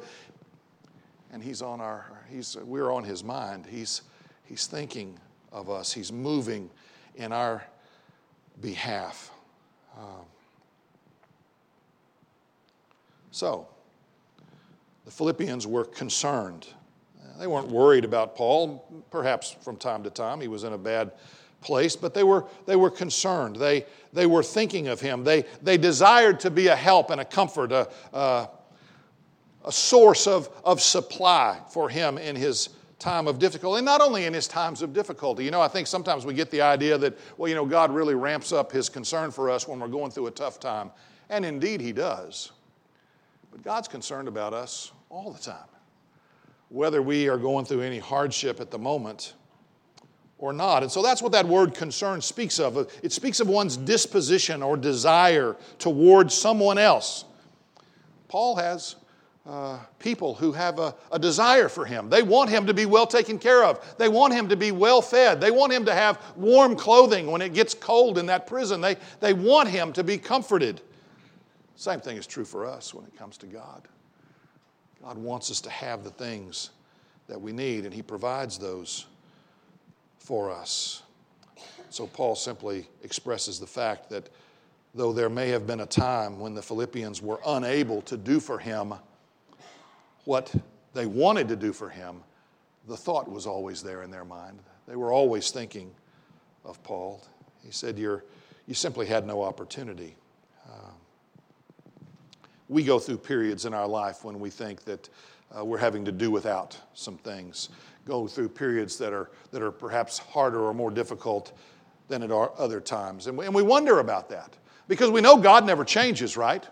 And 1.32 1.42
He's 1.42 1.62
on 1.62 1.82
our, 1.82 2.06
he's, 2.30 2.58
we're 2.58 2.92
on 2.92 3.04
His 3.04 3.24
mind. 3.24 3.66
He's, 3.66 4.02
he's 4.46 4.68
thinking 4.68 5.18
of 5.52 5.70
us, 5.70 5.92
He's 5.92 6.12
moving 6.12 6.70
in 7.16 7.32
our 7.32 7.66
behalf. 8.62 9.32
Um, 9.98 10.26
so, 13.32 13.68
the 15.06 15.12
Philippians 15.12 15.66
were 15.66 15.86
concerned. 15.86 16.68
They 17.40 17.48
weren't 17.48 17.70
worried 17.70 18.06
about 18.06 18.36
Paul. 18.36 19.04
Perhaps 19.10 19.56
from 19.62 19.78
time 19.78 20.04
to 20.04 20.10
time 20.10 20.40
he 20.40 20.48
was 20.48 20.64
in 20.64 20.74
a 20.74 20.78
bad 20.78 21.12
place, 21.62 21.96
but 21.96 22.14
they 22.14 22.24
were, 22.24 22.46
they 22.66 22.76
were 22.76 22.92
concerned. 22.92 23.56
They, 23.56 23.86
they 24.14 24.26
were 24.26 24.44
thinking 24.44 24.88
of 24.88 25.00
him. 25.02 25.24
They, 25.24 25.46
they 25.62 25.78
desired 25.78 26.40
to 26.42 26.52
be 26.52 26.68
a 26.68 26.76
help 26.76 27.10
and 27.10 27.22
a 27.22 27.26
comfort, 27.26 27.72
a, 27.72 27.90
a, 28.14 28.50
a 29.66 29.72
source 29.72 30.28
of, 30.28 30.50
of 30.64 30.82
supply 30.82 31.60
for 31.72 31.90
him 31.90 32.18
in 32.18 32.36
his 32.36 32.70
time 33.02 33.28
of 33.28 33.40
difficulty. 33.40 33.80
And 33.80 33.86
not 33.86 34.00
only 34.00 34.26
in 34.26 34.34
his 34.34 34.48
times 34.48 34.82
of 34.82 34.94
difficulty. 34.94 35.44
You 35.44 35.52
know, 35.52 35.62
I 35.62 35.68
think 35.68 35.88
sometimes 35.88 36.26
we 36.26 36.34
get 36.34 36.52
the 36.52 36.62
idea 36.62 36.98
that, 37.00 37.18
well, 37.38 37.50
you 37.50 37.56
know, 37.56 37.66
God 37.66 37.94
really 37.94 38.16
ramps 38.16 38.52
up 38.52 38.72
his 38.72 38.90
concern 38.90 39.32
for 39.32 39.50
us 39.50 39.68
when 39.68 39.80
we're 39.80 39.88
going 39.88 40.12
through 40.12 40.28
a 40.28 40.32
tough 40.32 40.60
time. 40.60 40.92
And 41.30 41.44
indeed 41.44 41.82
he 41.82 41.92
does. 41.92 42.52
But 43.52 43.64
God's 43.64 43.88
concerned 43.88 44.28
about 44.28 44.54
us 44.54 44.92
all 45.10 45.32
the 45.32 45.40
time. 45.40 45.68
Whether 46.70 47.02
we 47.02 47.28
are 47.28 47.38
going 47.38 47.66
through 47.66 47.82
any 47.82 48.00
hardship 48.00 48.62
at 48.62 48.72
the 48.72 48.80
moment 48.80 49.34
or 50.38 50.54
not. 50.54 50.84
And 50.84 50.92
so 50.92 51.02
that's 51.02 51.22
what 51.22 51.32
that 51.34 51.46
word 51.46 51.74
concern 51.74 52.22
speaks 52.22 52.60
of. 52.60 52.78
It 53.04 53.12
speaks 53.12 53.40
of 53.40 53.48
one's 53.48 53.78
disposition 53.78 54.64
or 54.64 54.78
desire 54.78 55.56
towards 55.80 56.34
someone 56.34 56.78
else. 56.78 57.26
Paul 58.28 58.56
has 58.56 58.96
uh, 59.46 59.80
people 59.98 60.36
who 60.36 60.52
have 60.52 60.78
a, 60.78 60.94
a, 61.12 61.18
desire 61.18 61.68
for 61.68 61.84
him. 61.84 62.10
They 62.10 62.22
want 62.22 62.52
him 62.52 62.68
to 62.68 62.76
be 62.76 62.86
well 62.86 63.08
taken 63.08 63.40
care 63.40 63.64
of. 63.64 63.98
They 63.98 64.08
want 64.08 64.34
him 64.34 64.48
to 64.50 64.56
be 64.56 64.72
well 64.72 65.02
fed. 65.02 65.42
They 65.42 65.50
want 65.50 65.74
him 65.74 65.86
to 65.86 65.96
have 65.96 66.22
warm 66.36 66.76
clothing 66.76 67.32
when 67.32 67.42
it 67.42 67.54
gets 67.54 67.74
cold 67.74 68.20
in 68.20 68.28
that 68.28 68.46
prison. 68.46 68.82
They, 68.82 68.98
they 69.20 69.34
want 69.34 69.70
him 69.70 69.94
to 69.94 70.04
be 70.04 70.20
comforted. 70.20 70.82
Same 71.76 72.00
thing 72.00 72.18
is 72.18 72.28
true 72.28 72.46
for 72.46 72.68
us 72.68 72.94
when 72.94 73.04
it 73.06 73.18
comes 73.18 73.38
to 73.38 73.48
God. 73.48 73.88
God 75.02 75.18
wants 75.18 75.50
us 75.50 75.60
to 75.62 75.72
have 75.72 76.04
the 76.04 76.12
things 76.12 76.70
that 77.26 77.42
we 77.42 77.52
need, 77.52 77.86
and 77.86 77.94
He 77.94 78.04
provides 78.04 78.60
those 78.60 79.08
for 80.20 80.52
us. 80.52 81.02
So 81.90 82.06
Paul 82.06 82.36
simply 82.36 82.88
expresses 83.04 83.60
the 83.60 83.66
fact 83.66 84.10
that 84.12 84.30
though 84.94 85.12
there 85.12 85.30
may 85.30 85.50
have 85.50 85.66
been 85.66 85.80
a 85.80 85.86
time 85.86 86.40
when 86.40 86.54
the 86.54 86.62
Philippians 86.62 87.22
were 87.22 87.40
unable 87.46 88.02
to 88.04 88.18
do 88.18 88.40
for 88.40 88.60
him 88.60 88.94
what 90.26 90.54
they 90.94 91.06
wanted 91.06 91.48
to 91.50 91.56
do 91.56 91.74
for 91.74 91.90
him, 91.90 92.22
the 92.88 92.98
thought 92.98 93.30
was 93.30 93.46
always 93.46 93.82
there 93.82 94.04
in 94.04 94.12
their 94.12 94.26
mind. 94.26 94.60
They 94.88 94.96
were 94.96 95.12
always 95.12 95.52
thinking 95.52 95.92
of 96.66 96.82
Paul. 96.84 97.24
He 97.64 97.72
said, 97.72 97.98
You're, 97.98 98.24
You 98.68 98.74
simply 98.74 99.06
had 99.06 99.26
no 99.26 99.42
opportunity 99.42 100.16
we 102.72 102.84
go 102.84 102.98
through 102.98 103.18
periods 103.18 103.66
in 103.66 103.74
our 103.74 103.88
life 103.88 104.24
when 104.24 104.40
we 104.40 104.50
think 104.50 104.86
that 104.86 105.10
uh, 105.56 105.64
we're 105.64 105.78
having 105.78 106.06
to 106.06 106.12
do 106.12 106.32
without 106.32 106.80
some 106.94 107.18
things, 107.18 107.68
go 108.06 108.28
through 108.28 108.48
periods 108.48 108.98
that 108.98 109.12
are, 109.12 109.30
that 109.52 109.62
are 109.62 109.72
perhaps 109.72 110.18
harder 110.18 110.62
or 110.62 110.74
more 110.74 110.90
difficult 110.90 111.52
than 112.08 112.24
at 112.24 112.32
our 112.32 112.54
other 112.58 112.80
times. 112.80 113.28
And 113.28 113.38
we, 113.38 113.46
and 113.46 113.54
we 113.54 113.62
wonder 113.62 114.00
about 114.00 114.30
that 114.30 114.56
because 114.88 115.12
we 115.12 115.20
know 115.20 115.36
God 115.36 115.66
never 115.66 115.84
changes, 115.84 116.38
right? 116.38 116.66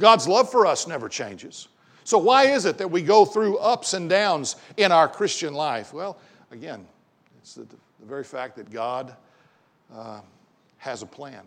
God's 0.00 0.26
love 0.26 0.50
for 0.50 0.66
us 0.66 0.88
never 0.88 1.08
changes. 1.08 1.68
So, 2.04 2.18
why 2.18 2.44
is 2.44 2.66
it 2.66 2.76
that 2.78 2.90
we 2.90 3.00
go 3.00 3.24
through 3.24 3.56
ups 3.58 3.94
and 3.94 4.08
downs 4.10 4.56
in 4.76 4.92
our 4.92 5.08
Christian 5.08 5.54
life? 5.54 5.94
Well, 5.94 6.18
again, 6.50 6.86
it's 7.38 7.54
the, 7.54 7.62
the 7.64 8.06
very 8.06 8.24
fact 8.24 8.56
that 8.56 8.70
God 8.70 9.16
uh, 9.92 10.20
has 10.76 11.02
a 11.02 11.06
plan, 11.06 11.42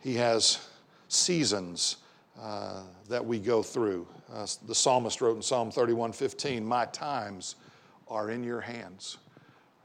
He 0.00 0.14
has 0.16 0.68
seasons 1.06 1.98
uh, 2.40 2.82
that 3.08 3.24
we 3.24 3.38
go 3.38 3.62
through. 3.62 4.06
Uh, 4.32 4.46
the 4.66 4.74
psalmist 4.74 5.20
wrote 5.20 5.36
in 5.36 5.42
Psalm 5.42 5.70
31 5.70 6.12
15, 6.12 6.64
My 6.64 6.86
times 6.86 7.54
are 8.08 8.30
in 8.30 8.42
your 8.42 8.60
hands. 8.60 9.18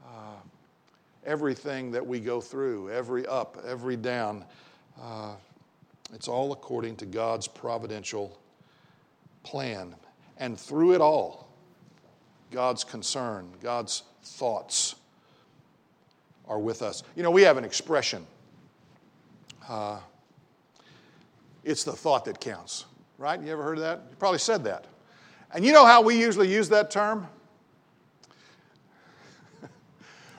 Uh, 0.04 0.40
everything 1.24 1.92
that 1.92 2.04
we 2.04 2.18
go 2.18 2.40
through, 2.40 2.90
every 2.90 3.26
up, 3.26 3.58
every 3.66 3.96
down, 3.96 4.44
uh, 5.00 5.34
it's 6.12 6.26
all 6.26 6.52
according 6.52 6.96
to 6.96 7.06
God's 7.06 7.46
providential 7.46 8.38
plan. 9.48 9.94
And 10.36 10.58
through 10.60 10.94
it 10.94 11.00
all, 11.00 11.48
God's 12.50 12.84
concern, 12.84 13.50
God's 13.62 14.02
thoughts 14.22 14.94
are 16.46 16.58
with 16.58 16.82
us. 16.82 17.02
You 17.16 17.22
know, 17.22 17.30
we 17.30 17.42
have 17.42 17.56
an 17.56 17.64
expression. 17.64 18.26
Uh, 19.66 20.00
it's 21.64 21.82
the 21.82 21.92
thought 21.92 22.26
that 22.26 22.40
counts, 22.40 22.84
right? 23.16 23.40
You 23.40 23.50
ever 23.50 23.62
heard 23.62 23.78
of 23.78 23.84
that? 23.84 24.02
You 24.10 24.16
probably 24.16 24.38
said 24.38 24.64
that. 24.64 24.84
And 25.54 25.64
you 25.64 25.72
know 25.72 25.86
how 25.86 26.02
we 26.02 26.18
usually 26.18 26.52
use 26.52 26.68
that 26.68 26.90
term? 26.90 27.26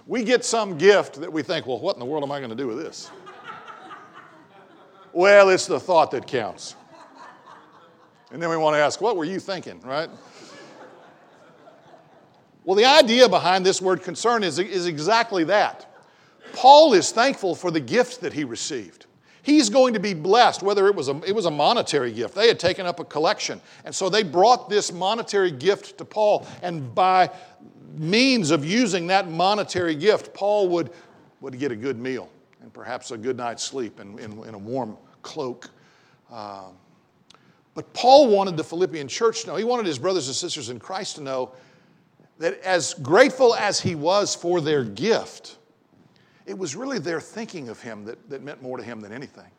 we 0.07 0.23
get 0.23 0.45
some 0.45 0.77
gift 0.77 1.15
that 1.15 1.33
we 1.33 1.41
think, 1.41 1.65
well, 1.65 1.79
what 1.79 1.95
in 1.95 1.99
the 1.99 2.05
world 2.05 2.23
am 2.23 2.31
I 2.31 2.39
going 2.39 2.51
to 2.51 2.55
do 2.55 2.67
with 2.67 2.77
this? 2.77 3.09
well, 5.13 5.49
it's 5.49 5.65
the 5.65 5.79
thought 5.79 6.11
that 6.11 6.27
counts. 6.27 6.75
And 8.31 8.41
then 8.41 8.49
we 8.49 8.57
want 8.57 8.75
to 8.75 8.79
ask, 8.79 9.01
what 9.01 9.17
were 9.17 9.25
you 9.25 9.39
thinking, 9.39 9.79
right? 9.81 10.09
Well, 12.63 12.75
the 12.75 12.85
idea 12.85 13.27
behind 13.27 13.65
this 13.65 13.81
word 13.81 14.03
concern 14.03 14.43
is, 14.43 14.59
is 14.59 14.85
exactly 14.85 15.43
that. 15.45 15.87
Paul 16.53 16.93
is 16.93 17.11
thankful 17.11 17.55
for 17.55 17.71
the 17.71 17.79
gift 17.79 18.21
that 18.21 18.33
he 18.33 18.43
received. 18.43 19.07
He's 19.41 19.69
going 19.69 19.93
to 19.93 19.99
be 19.99 20.13
blessed, 20.13 20.61
whether 20.61 20.87
it 20.87 20.95
was, 20.95 21.07
a, 21.07 21.19
it 21.25 21.33
was 21.33 21.45
a 21.45 21.51
monetary 21.51 22.11
gift. 22.11 22.35
They 22.35 22.47
had 22.47 22.59
taken 22.59 22.85
up 22.85 22.99
a 22.99 23.05
collection. 23.05 23.61
And 23.85 23.95
so 23.95 24.09
they 24.09 24.21
brought 24.21 24.69
this 24.69 24.91
monetary 24.91 25.49
gift 25.49 25.97
to 25.97 26.05
Paul. 26.05 26.45
And 26.61 26.93
by 26.93 27.31
means 27.95 28.51
of 28.51 28.65
using 28.65 29.07
that 29.07 29.29
monetary 29.29 29.95
gift, 29.95 30.33
Paul 30.33 30.69
would, 30.69 30.91
would 31.41 31.57
get 31.57 31.71
a 31.71 31.75
good 31.75 31.97
meal 31.97 32.29
and 32.61 32.71
perhaps 32.73 33.11
a 33.11 33.17
good 33.17 33.37
night's 33.37 33.63
sleep 33.63 33.99
in, 33.99 34.19
in, 34.19 34.43
in 34.43 34.53
a 34.53 34.57
warm 34.59 34.97
cloak. 35.23 35.69
Um, 36.31 36.73
but 37.79 37.93
Paul 37.93 38.27
wanted 38.27 38.57
the 38.57 38.63
Philippian 38.65 39.07
church 39.07 39.43
to 39.43 39.47
know, 39.47 39.55
he 39.55 39.63
wanted 39.63 39.85
his 39.85 39.97
brothers 39.97 40.27
and 40.27 40.35
sisters 40.35 40.69
in 40.69 40.79
Christ 40.79 41.15
to 41.15 41.21
know 41.21 41.53
that 42.37 42.59
as 42.59 42.93
grateful 42.95 43.55
as 43.55 43.79
he 43.79 43.95
was 43.95 44.35
for 44.35 44.59
their 44.59 44.83
gift, 44.83 45.55
it 46.45 46.57
was 46.57 46.75
really 46.75 46.99
their 46.99 47.21
thinking 47.21 47.69
of 47.69 47.81
him 47.81 48.03
that, 48.03 48.29
that 48.29 48.43
meant 48.43 48.61
more 48.61 48.75
to 48.75 48.83
him 48.83 48.99
than 48.99 49.13
anything. 49.13 49.49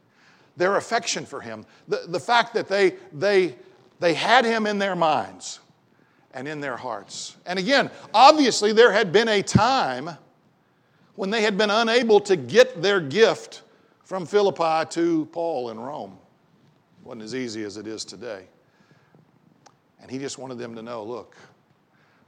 Their 0.58 0.76
affection 0.76 1.24
for 1.24 1.40
him, 1.40 1.64
the, 1.88 2.02
the 2.08 2.20
fact 2.20 2.52
that 2.52 2.68
they, 2.68 2.96
they, 3.14 3.54
they 4.00 4.12
had 4.12 4.44
him 4.44 4.66
in 4.66 4.78
their 4.78 4.94
minds 4.94 5.60
and 6.34 6.46
in 6.46 6.60
their 6.60 6.76
hearts. 6.76 7.36
And 7.46 7.58
again, 7.58 7.90
obviously, 8.12 8.74
there 8.74 8.92
had 8.92 9.12
been 9.12 9.28
a 9.28 9.40
time 9.40 10.10
when 11.14 11.30
they 11.30 11.40
had 11.40 11.56
been 11.56 11.70
unable 11.70 12.20
to 12.20 12.36
get 12.36 12.82
their 12.82 13.00
gift 13.00 13.62
from 14.04 14.26
Philippi 14.26 14.86
to 14.90 15.24
Paul 15.32 15.70
in 15.70 15.80
Rome. 15.80 16.18
Wasn't 17.04 17.23
as 17.23 17.35
easy 17.35 17.64
as 17.64 17.76
it 17.76 17.87
is 17.87 18.04
today. 18.04 18.47
And 20.00 20.11
he 20.11 20.19
just 20.19 20.38
wanted 20.38 20.59
them 20.59 20.75
to 20.75 20.83
know 20.83 21.02
look, 21.02 21.37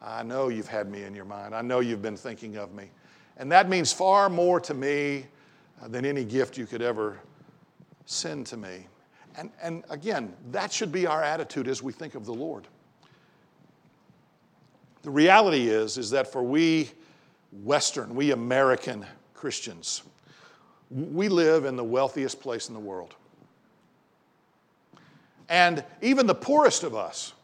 I 0.00 0.22
know 0.22 0.48
you've 0.48 0.68
had 0.68 0.90
me 0.90 1.04
in 1.04 1.14
your 1.14 1.24
mind. 1.24 1.54
I 1.54 1.62
know 1.62 1.80
you've 1.80 2.02
been 2.02 2.16
thinking 2.16 2.56
of 2.56 2.74
me. 2.74 2.90
And 3.36 3.50
that 3.52 3.68
means 3.68 3.92
far 3.92 4.28
more 4.28 4.60
to 4.60 4.74
me 4.74 5.26
uh, 5.82 5.88
than 5.88 6.04
any 6.04 6.24
gift 6.24 6.58
you 6.58 6.66
could 6.66 6.82
ever 6.82 7.18
send 8.04 8.46
to 8.46 8.56
me. 8.56 8.86
And, 9.36 9.50
and 9.62 9.84
again, 9.88 10.34
that 10.50 10.72
should 10.72 10.92
be 10.92 11.06
our 11.06 11.22
attitude 11.22 11.68
as 11.68 11.82
we 11.82 11.92
think 11.92 12.14
of 12.14 12.26
the 12.26 12.34
Lord. 12.34 12.66
The 15.02 15.10
reality 15.10 15.68
is, 15.68 15.98
is 15.98 16.10
that 16.10 16.30
for 16.30 16.42
we 16.42 16.90
Western, 17.50 18.14
we 18.14 18.32
American 18.32 19.06
Christians, 19.34 20.02
we 20.90 21.28
live 21.28 21.64
in 21.64 21.76
the 21.76 21.84
wealthiest 21.84 22.40
place 22.40 22.68
in 22.68 22.74
the 22.74 22.80
world. 22.80 23.14
And 25.52 25.84
even 26.00 26.26
the 26.26 26.34
poorest 26.34 26.82
of 26.82 26.94
us 26.94 27.34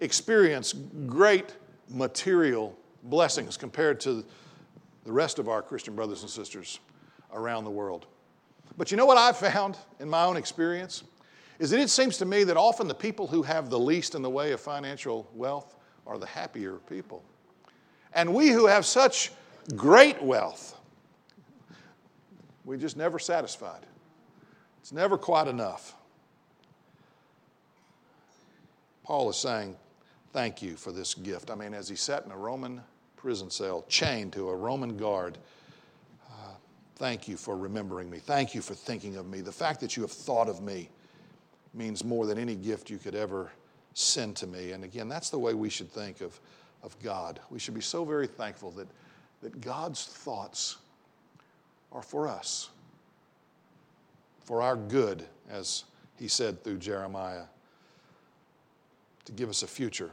experience 0.00 0.74
great 1.06 1.56
material 1.88 2.76
blessings 3.04 3.56
compared 3.56 3.98
to 4.00 4.22
the 5.06 5.12
rest 5.12 5.38
of 5.38 5.48
our 5.48 5.62
Christian 5.62 5.96
brothers 5.96 6.20
and 6.20 6.28
sisters 6.28 6.80
around 7.32 7.64
the 7.64 7.70
world. 7.70 8.08
But 8.76 8.90
you 8.90 8.98
know 8.98 9.06
what 9.06 9.16
I've 9.16 9.38
found 9.38 9.78
in 10.00 10.10
my 10.10 10.24
own 10.24 10.36
experience? 10.36 11.04
Is 11.58 11.70
that 11.70 11.80
it 11.80 11.88
seems 11.88 12.18
to 12.18 12.26
me 12.26 12.44
that 12.44 12.58
often 12.58 12.88
the 12.88 12.94
people 12.94 13.26
who 13.26 13.42
have 13.42 13.70
the 13.70 13.78
least 13.78 14.14
in 14.14 14.20
the 14.20 14.28
way 14.28 14.52
of 14.52 14.60
financial 14.60 15.26
wealth 15.32 15.76
are 16.06 16.18
the 16.18 16.26
happier 16.26 16.74
people. 16.90 17.24
And 18.12 18.34
we 18.34 18.48
who 18.48 18.66
have 18.66 18.84
such 18.84 19.32
great 19.74 20.22
wealth, 20.22 20.78
we 22.66 22.76
just 22.76 22.98
never 22.98 23.18
satisfied. 23.18 23.86
It's 24.82 24.92
never 24.92 25.16
quite 25.16 25.48
enough. 25.48 25.95
Paul 29.06 29.30
is 29.30 29.36
saying, 29.36 29.76
Thank 30.32 30.60
you 30.60 30.76
for 30.76 30.92
this 30.92 31.14
gift. 31.14 31.50
I 31.50 31.54
mean, 31.54 31.72
as 31.72 31.88
he 31.88 31.96
sat 31.96 32.26
in 32.26 32.30
a 32.30 32.36
Roman 32.36 32.82
prison 33.16 33.50
cell, 33.50 33.86
chained 33.88 34.34
to 34.34 34.50
a 34.50 34.54
Roman 34.54 34.96
guard, 34.98 35.38
uh, 36.28 36.50
thank 36.96 37.26
you 37.26 37.38
for 37.38 37.56
remembering 37.56 38.10
me. 38.10 38.18
Thank 38.18 38.54
you 38.54 38.60
for 38.60 38.74
thinking 38.74 39.16
of 39.16 39.26
me. 39.26 39.40
The 39.40 39.52
fact 39.52 39.80
that 39.80 39.96
you 39.96 40.02
have 40.02 40.10
thought 40.10 40.48
of 40.48 40.60
me 40.60 40.90
means 41.72 42.04
more 42.04 42.26
than 42.26 42.36
any 42.36 42.54
gift 42.54 42.90
you 42.90 42.98
could 42.98 43.14
ever 43.14 43.50
send 43.94 44.36
to 44.36 44.46
me. 44.46 44.72
And 44.72 44.84
again, 44.84 45.08
that's 45.08 45.30
the 45.30 45.38
way 45.38 45.54
we 45.54 45.70
should 45.70 45.90
think 45.90 46.20
of, 46.20 46.38
of 46.82 47.00
God. 47.02 47.40
We 47.48 47.58
should 47.58 47.74
be 47.74 47.80
so 47.80 48.04
very 48.04 48.26
thankful 48.26 48.72
that, 48.72 48.88
that 49.40 49.60
God's 49.62 50.04
thoughts 50.04 50.76
are 51.92 52.02
for 52.02 52.28
us, 52.28 52.70
for 54.44 54.60
our 54.60 54.76
good, 54.76 55.24
as 55.48 55.84
he 56.18 56.28
said 56.28 56.62
through 56.62 56.78
Jeremiah, 56.78 57.44
to 59.26 59.32
give 59.32 59.48
us 59.48 59.62
a 59.62 59.66
future 59.66 60.10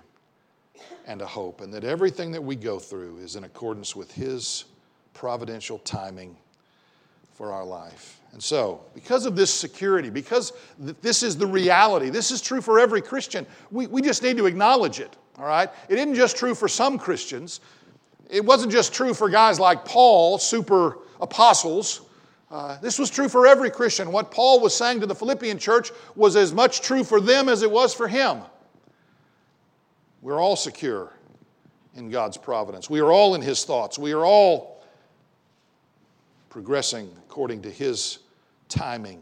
and 1.08 1.22
a 1.22 1.25
hope, 1.25 1.62
and 1.62 1.74
that 1.74 1.84
everything 1.84 2.32
that 2.32 2.43
we 2.43 2.55
go 2.55 2.79
through 2.79 3.17
is 3.17 3.36
in 3.36 3.43
accordance 3.43 3.96
with 3.96 4.12
his 4.12 4.65
providential 5.13 5.77
timing 5.79 6.36
for 7.34 7.51
our 7.51 7.63
life. 7.63 8.20
And 8.34 8.41
so, 8.41 8.82
because 8.96 9.25
of 9.25 9.36
this 9.36 9.53
security, 9.53 10.10
because 10.10 10.53
this 10.79 11.22
is 11.22 11.38
the 11.38 11.46
reality, 11.46 12.10
this 12.10 12.32
is 12.32 12.41
true 12.41 12.62
for 12.62 12.79
every 12.79 13.01
Christian, 13.01 13.46
we, 13.72 13.88
we 13.88 14.01
just 14.01 14.24
need 14.24 14.38
to 14.38 14.48
acknowledge 14.48 15.00
it, 15.00 15.15
all 15.38 15.46
right? 15.46 15.70
It 15.88 16.00
isn't 16.00 16.15
just 16.15 16.36
true 16.36 16.55
for 16.55 16.67
some 16.67 16.98
Christians. 16.98 17.60
It 18.29 18.43
wasn't 18.43 18.72
just 18.72 18.93
true 18.93 19.13
for 19.13 19.29
guys 19.29 19.60
like 19.60 19.86
Paul, 19.86 20.39
super 20.39 20.98
apostles. 21.22 22.01
Uh, 22.50 22.79
this 22.82 22.98
was 22.98 23.10
true 23.10 23.29
for 23.29 23.46
every 23.46 23.70
Christian. 23.70 24.12
What 24.12 24.32
Paul 24.32 24.60
was 24.60 24.75
saying 24.75 25.00
to 25.01 25.05
the 25.05 25.15
Philippian 25.15 25.60
church 25.60 25.91
was 26.15 26.36
as 26.36 26.53
much 26.53 26.82
true 26.82 27.03
for 27.03 27.22
them 27.22 27.50
as 27.50 27.62
it 27.62 27.70
was 27.70 27.93
for 27.93 28.08
him. 28.08 28.41
We're 30.23 30.41
all 30.41 30.55
secure 30.55 31.11
in 31.95 32.09
God's 32.09 32.37
providence. 32.37 32.89
We 32.89 33.01
are 33.01 33.11
all 33.11 33.35
in 33.35 33.41
His 33.41 33.65
thoughts. 33.65 33.99
We 33.99 34.13
are 34.13 34.23
all 34.25 34.81
progressing 36.49 37.11
according 37.27 37.63
to 37.63 37.69
His 37.69 38.19
timing. 38.69 39.21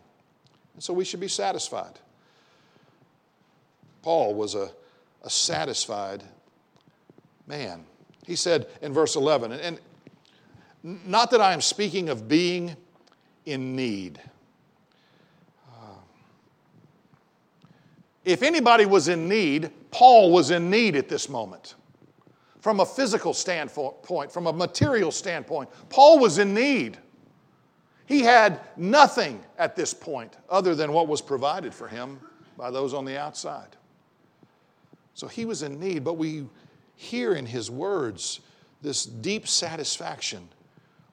And 0.75 0.83
so 0.83 0.93
we 0.93 1.03
should 1.03 1.19
be 1.19 1.27
satisfied. 1.27 1.99
Paul 4.03 4.35
was 4.35 4.53
a, 4.53 4.69
a 5.23 5.29
satisfied 5.29 6.23
man. 7.47 7.83
He 8.27 8.35
said 8.35 8.67
in 8.83 8.93
verse 8.93 9.15
11, 9.15 9.53
and, 9.53 9.79
not 10.83 11.31
that 11.31 11.41
I 11.41 11.53
am 11.53 11.61
speaking 11.61 12.09
of 12.09 12.27
being 12.27 12.75
in 13.45 13.75
need. 13.75 14.21
If 18.23 18.43
anybody 18.43 18.85
was 18.85 19.07
in 19.07 19.27
need, 19.27 19.71
Paul 19.89 20.31
was 20.31 20.51
in 20.51 20.69
need 20.69 20.95
at 20.95 21.09
this 21.09 21.27
moment. 21.27 21.75
From 22.59 22.79
a 22.79 22.85
physical 22.85 23.33
standpoint, 23.33 24.31
from 24.31 24.47
a 24.47 24.53
material 24.53 25.11
standpoint, 25.11 25.69
Paul 25.89 26.19
was 26.19 26.37
in 26.37 26.53
need. 26.53 26.97
He 28.05 28.21
had 28.21 28.59
nothing 28.77 29.41
at 29.57 29.75
this 29.75 29.93
point 29.93 30.37
other 30.49 30.75
than 30.75 30.91
what 30.91 31.07
was 31.07 31.21
provided 31.21 31.73
for 31.73 31.87
him 31.87 32.19
by 32.57 32.69
those 32.69 32.93
on 32.93 33.05
the 33.05 33.17
outside. 33.17 33.75
So 35.13 35.27
he 35.27 35.45
was 35.45 35.63
in 35.63 35.79
need, 35.79 36.03
but 36.03 36.13
we 36.13 36.45
hear 36.95 37.33
in 37.33 37.45
his 37.45 37.71
words 37.71 38.41
this 38.81 39.05
deep 39.05 39.47
satisfaction 39.47 40.47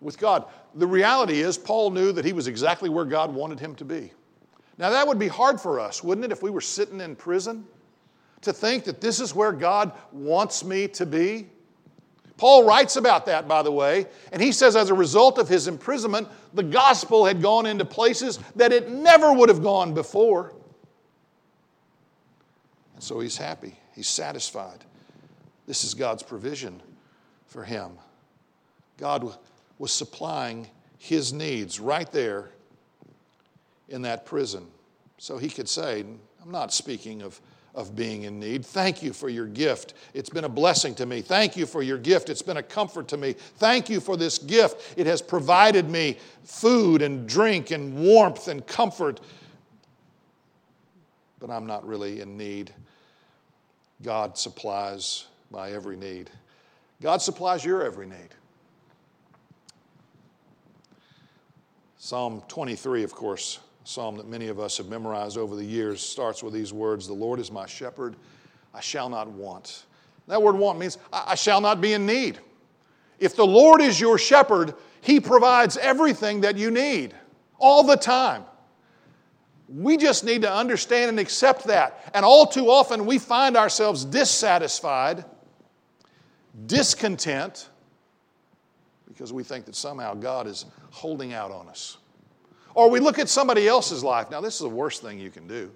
with 0.01 0.18
God. 0.18 0.44
The 0.75 0.87
reality 0.87 1.40
is, 1.40 1.57
Paul 1.57 1.90
knew 1.90 2.12
that 2.12 2.25
he 2.25 2.33
was 2.33 2.47
exactly 2.47 2.90
where 2.90 3.05
God 3.05 3.33
wanted 3.33 3.59
him 3.59 3.75
to 3.77 3.85
be. 3.85 4.12
Now, 4.79 4.91
that 4.91 5.07
would 5.09 5.19
be 5.19 5.29
hard 5.29 5.61
for 5.61 5.81
us, 5.81 6.05
wouldn't 6.05 6.25
it, 6.25 6.33
if 6.33 6.43
we 6.43 6.51
were 6.51 6.61
sitting 6.61 7.01
in 7.01 7.17
prison? 7.17 7.67
To 8.43 8.53
think 8.53 8.85
that 8.85 9.01
this 9.01 9.19
is 9.19 9.35
where 9.35 9.53
God 9.53 9.93
wants 10.12 10.64
me 10.64 10.87
to 10.88 11.05
be? 11.05 11.49
Paul 12.37 12.64
writes 12.64 12.95
about 12.95 13.27
that, 13.27 13.49
by 13.49 13.62
the 13.62 13.73
way, 13.73 14.07
and 14.31 14.41
he 14.41 14.53
says 14.53 14.77
as 14.77 14.91
a 14.91 14.95
result 14.95 15.38
of 15.38 15.49
his 15.49 15.67
imprisonment, 15.67 16.29
the 16.55 16.62
gospel 16.62 17.27
had 17.27 17.43
gone 17.43 17.67
into 17.67 17.85
places 17.85 18.38
that 18.55 18.73
it 18.73 18.88
never 18.88 19.33
would 19.33 19.49
have 19.49 19.61
gone 19.61 19.93
before. 19.93 20.55
And 22.95 23.03
so 23.03 23.19
he's 23.19 23.37
happy, 23.37 23.77
he's 23.97 24.09
satisfied. 24.09 24.85
This 25.67 25.83
is 25.83 25.95
God's 25.95 26.23
provision 26.23 26.81
for 27.47 27.64
him. 27.64 27.91
God 28.99 29.37
was 29.79 29.93
supplying 29.93 30.69
his 30.99 31.33
needs 31.33 31.81
right 31.81 32.11
there 32.12 32.51
in 33.88 34.03
that 34.03 34.27
prison. 34.27 34.66
So 35.18 35.38
he 35.38 35.48
could 35.48 35.68
say, 35.68 36.05
I'm 36.42 36.51
not 36.51 36.72
speaking 36.72 37.22
of 37.22 37.40
of 37.79 37.94
being 37.94 38.24
in 38.24 38.40
need. 38.40 38.66
Thank 38.66 39.05
you 39.05 39.12
for 39.12 39.29
your 39.29 39.46
gift. 39.46 39.94
It's 40.12 40.31
been 40.31 40.42
a 40.42 40.48
blessing 40.48 40.96
to 40.96 41.07
me. 41.07 41.20
Thank 41.20 41.57
you 41.57 41.64
for 41.64 41.81
your 41.81 41.96
gift. 41.96 42.29
It's 42.29 42.42
been 42.42 42.57
a 42.57 42.62
comfort 42.62 43.07
to 43.09 43.16
me. 43.16 43.35
Thank 43.35 43.88
you 43.88 44.01
for 44.01 44.16
this 44.16 44.37
gift. 44.37 44.98
It 44.98 45.07
has 45.07 45.22
provided 45.22 45.88
me 45.88 46.18
food 46.42 47.03
and 47.03 47.29
drink 47.29 47.70
and 47.70 47.96
warmth 47.96 48.48
and 48.48 48.66
comfort. 48.66 49.20
But 51.38 51.51
I'm 51.51 51.66
not 51.66 51.87
really 51.87 52.20
in 52.20 52.37
need. 52.37 52.72
God 54.03 54.37
supplies 54.37 55.27
my 55.53 55.70
every 55.70 55.96
need. 55.96 56.31
God 57.01 57.22
supplies 57.22 57.64
your 57.64 57.85
every 57.85 58.07
need. 58.07 58.35
Psalm 61.96 62.42
23, 62.48 63.05
of 63.05 63.12
course, 63.12 63.61
psalm 63.88 64.18
that 64.18 64.29
many 64.29 64.48
of 64.48 64.61
us 64.61 64.77
have 64.77 64.88
memorized 64.88 65.38
over 65.38 65.57
the 65.57 65.64
years 65.64 66.03
starts 66.03 66.42
with 66.42 66.53
these 66.53 66.74
words 66.74 67.07
The 67.07 67.14
Lord 67.14 67.40
is 67.40 67.51
my 67.51 67.64
shepherd, 67.64 68.16
I 68.74 68.81
shall 68.81 69.09
not 69.09 69.29
want. 69.29 69.85
That 70.27 70.42
word 70.42 70.57
want 70.57 70.79
means 70.79 70.98
I 71.11 71.35
shall 71.35 71.62
not 71.62 71.81
be 71.81 71.94
in 71.94 72.05
need. 72.05 72.38
If 73.18 73.35
the 73.35 73.46
Lord 73.46 73.81
is 73.81 73.98
your 73.98 74.18
shepherd, 74.18 74.74
He 75.01 75.20
provides 75.20 75.79
everything 75.79 76.42
that 76.42 76.59
you 76.59 76.70
need 76.70 77.14
all 77.59 77.83
the 77.83 77.96
time. 77.96 78.44
We 79.70 79.96
just 79.96 80.22
need 80.22 80.42
to 80.42 80.53
understand 80.53 81.09
and 81.09 81.18
accept 81.18 81.64
that. 81.64 82.11
And 82.12 82.27
all 82.27 82.46
too 82.46 82.70
often, 82.70 83.07
we 83.07 83.18
find 83.18 83.57
ourselves 83.57 84.05
dissatisfied, 84.05 85.24
discontent, 86.66 87.70
because 89.07 89.33
we 89.33 89.44
think 89.44 89.64
that 89.64 89.74
somehow 89.74 90.12
God 90.12 90.46
is 90.46 90.66
holding 90.90 91.33
out 91.33 91.51
on 91.51 91.68
us. 91.68 91.96
Or 92.79 92.88
we 92.88 93.01
look 93.01 93.19
at 93.19 93.29
somebody 93.29 93.67
else's 93.67 94.05
life. 94.05 94.31
Now, 94.31 94.41
this 94.41 94.55
is 94.55 94.61
the 94.61 94.69
worst 94.69 95.03
thing 95.03 95.19
you 95.19 95.31
can 95.31 95.49
do. 95.49 95.69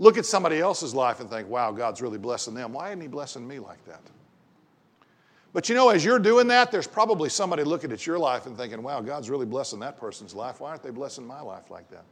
Look 0.00 0.18
at 0.18 0.26
somebody 0.26 0.58
else's 0.58 0.92
life 0.92 1.20
and 1.20 1.30
think, 1.30 1.48
wow, 1.48 1.70
God's 1.70 2.02
really 2.02 2.18
blessing 2.18 2.54
them. 2.54 2.72
Why 2.72 2.88
isn't 2.88 3.00
He 3.00 3.06
blessing 3.06 3.46
me 3.46 3.60
like 3.60 3.84
that? 3.84 4.00
But 5.52 5.68
you 5.68 5.76
know, 5.76 5.90
as 5.90 6.04
you're 6.04 6.18
doing 6.18 6.48
that, 6.48 6.72
there's 6.72 6.88
probably 6.88 7.28
somebody 7.28 7.62
looking 7.62 7.92
at 7.92 8.04
your 8.04 8.18
life 8.18 8.46
and 8.46 8.56
thinking, 8.56 8.82
wow, 8.82 9.00
God's 9.00 9.30
really 9.30 9.46
blessing 9.46 9.78
that 9.78 9.96
person's 9.96 10.34
life. 10.34 10.60
Why 10.60 10.70
aren't 10.70 10.82
they 10.82 10.90
blessing 10.90 11.24
my 11.24 11.40
life 11.40 11.70
like 11.70 11.88
that? 11.90 12.04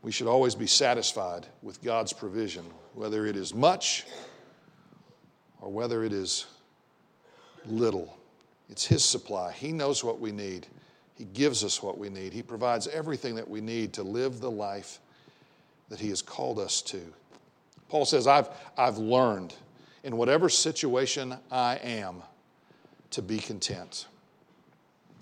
We 0.00 0.12
should 0.12 0.28
always 0.28 0.54
be 0.54 0.66
satisfied 0.66 1.46
with 1.60 1.82
God's 1.82 2.14
provision, 2.14 2.64
whether 2.94 3.26
it 3.26 3.36
is 3.36 3.54
much 3.54 4.06
or 5.60 5.70
whether 5.70 6.04
it 6.04 6.14
is 6.14 6.46
little. 7.66 8.16
It's 8.70 8.86
His 8.86 9.04
supply. 9.04 9.52
He 9.52 9.72
knows 9.72 10.04
what 10.04 10.20
we 10.20 10.32
need. 10.32 10.66
He 11.14 11.24
gives 11.24 11.64
us 11.64 11.82
what 11.82 11.98
we 11.98 12.08
need. 12.08 12.32
He 12.32 12.42
provides 12.42 12.86
everything 12.88 13.34
that 13.34 13.48
we 13.48 13.60
need 13.60 13.92
to 13.94 14.02
live 14.02 14.40
the 14.40 14.50
life 14.50 15.00
that 15.88 15.98
He 15.98 16.08
has 16.08 16.22
called 16.22 16.58
us 16.58 16.80
to. 16.82 17.00
Paul 17.88 18.04
says, 18.04 18.26
I've, 18.26 18.48
I've 18.78 18.98
learned 18.98 19.54
in 20.04 20.16
whatever 20.16 20.48
situation 20.48 21.34
I 21.50 21.76
am 21.76 22.22
to 23.10 23.20
be 23.20 23.38
content. 23.38 24.06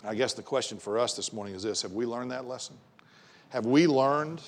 I 0.05 0.15
guess 0.15 0.35
the 0.35 0.43
question 0.43 0.79
for 0.79 0.99
us 0.99 1.17
this 1.17 1.33
morning 1.33 1.55
is 1.55 1.63
this 1.63 1.83
Have 1.83 1.93
we 1.93 2.07
learned 2.07 2.31
that 2.31 2.47
lesson? 2.47 2.77
Have 3.49 3.65
we 3.65 3.87
learned 3.87 4.43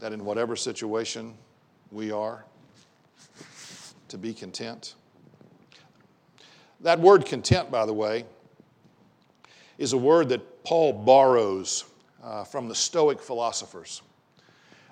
that 0.00 0.12
in 0.12 0.24
whatever 0.24 0.56
situation 0.56 1.34
we 1.92 2.10
are, 2.10 2.44
to 4.08 4.18
be 4.18 4.34
content? 4.34 4.94
That 6.82 7.00
word 7.00 7.26
content, 7.26 7.70
by 7.70 7.84
the 7.86 7.92
way, 7.92 8.24
is 9.78 9.92
a 9.92 9.98
word 9.98 10.28
that 10.30 10.64
Paul 10.64 10.92
borrows 10.92 11.84
uh, 12.22 12.44
from 12.44 12.68
the 12.68 12.74
Stoic 12.74 13.20
philosophers. 13.20 14.02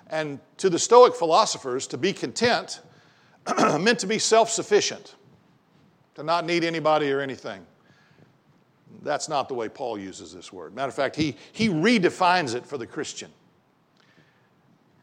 And 0.07 0.39
to 0.57 0.69
the 0.69 0.79
Stoic 0.79 1.15
philosophers, 1.15 1.87
to 1.87 1.97
be 1.97 2.13
content 2.13 2.81
meant 3.79 3.99
to 3.99 4.07
be 4.07 4.19
self 4.19 4.49
sufficient, 4.49 5.15
to 6.15 6.23
not 6.23 6.45
need 6.45 6.63
anybody 6.63 7.11
or 7.11 7.21
anything. 7.21 7.65
That's 9.03 9.29
not 9.29 9.47
the 9.47 9.53
way 9.53 9.69
Paul 9.69 9.97
uses 9.97 10.33
this 10.33 10.51
word. 10.51 10.75
Matter 10.75 10.89
of 10.89 10.95
fact, 10.95 11.15
he, 11.15 11.35
he 11.53 11.69
redefines 11.69 12.55
it 12.55 12.65
for 12.65 12.77
the 12.77 12.87
Christian. 12.87 13.31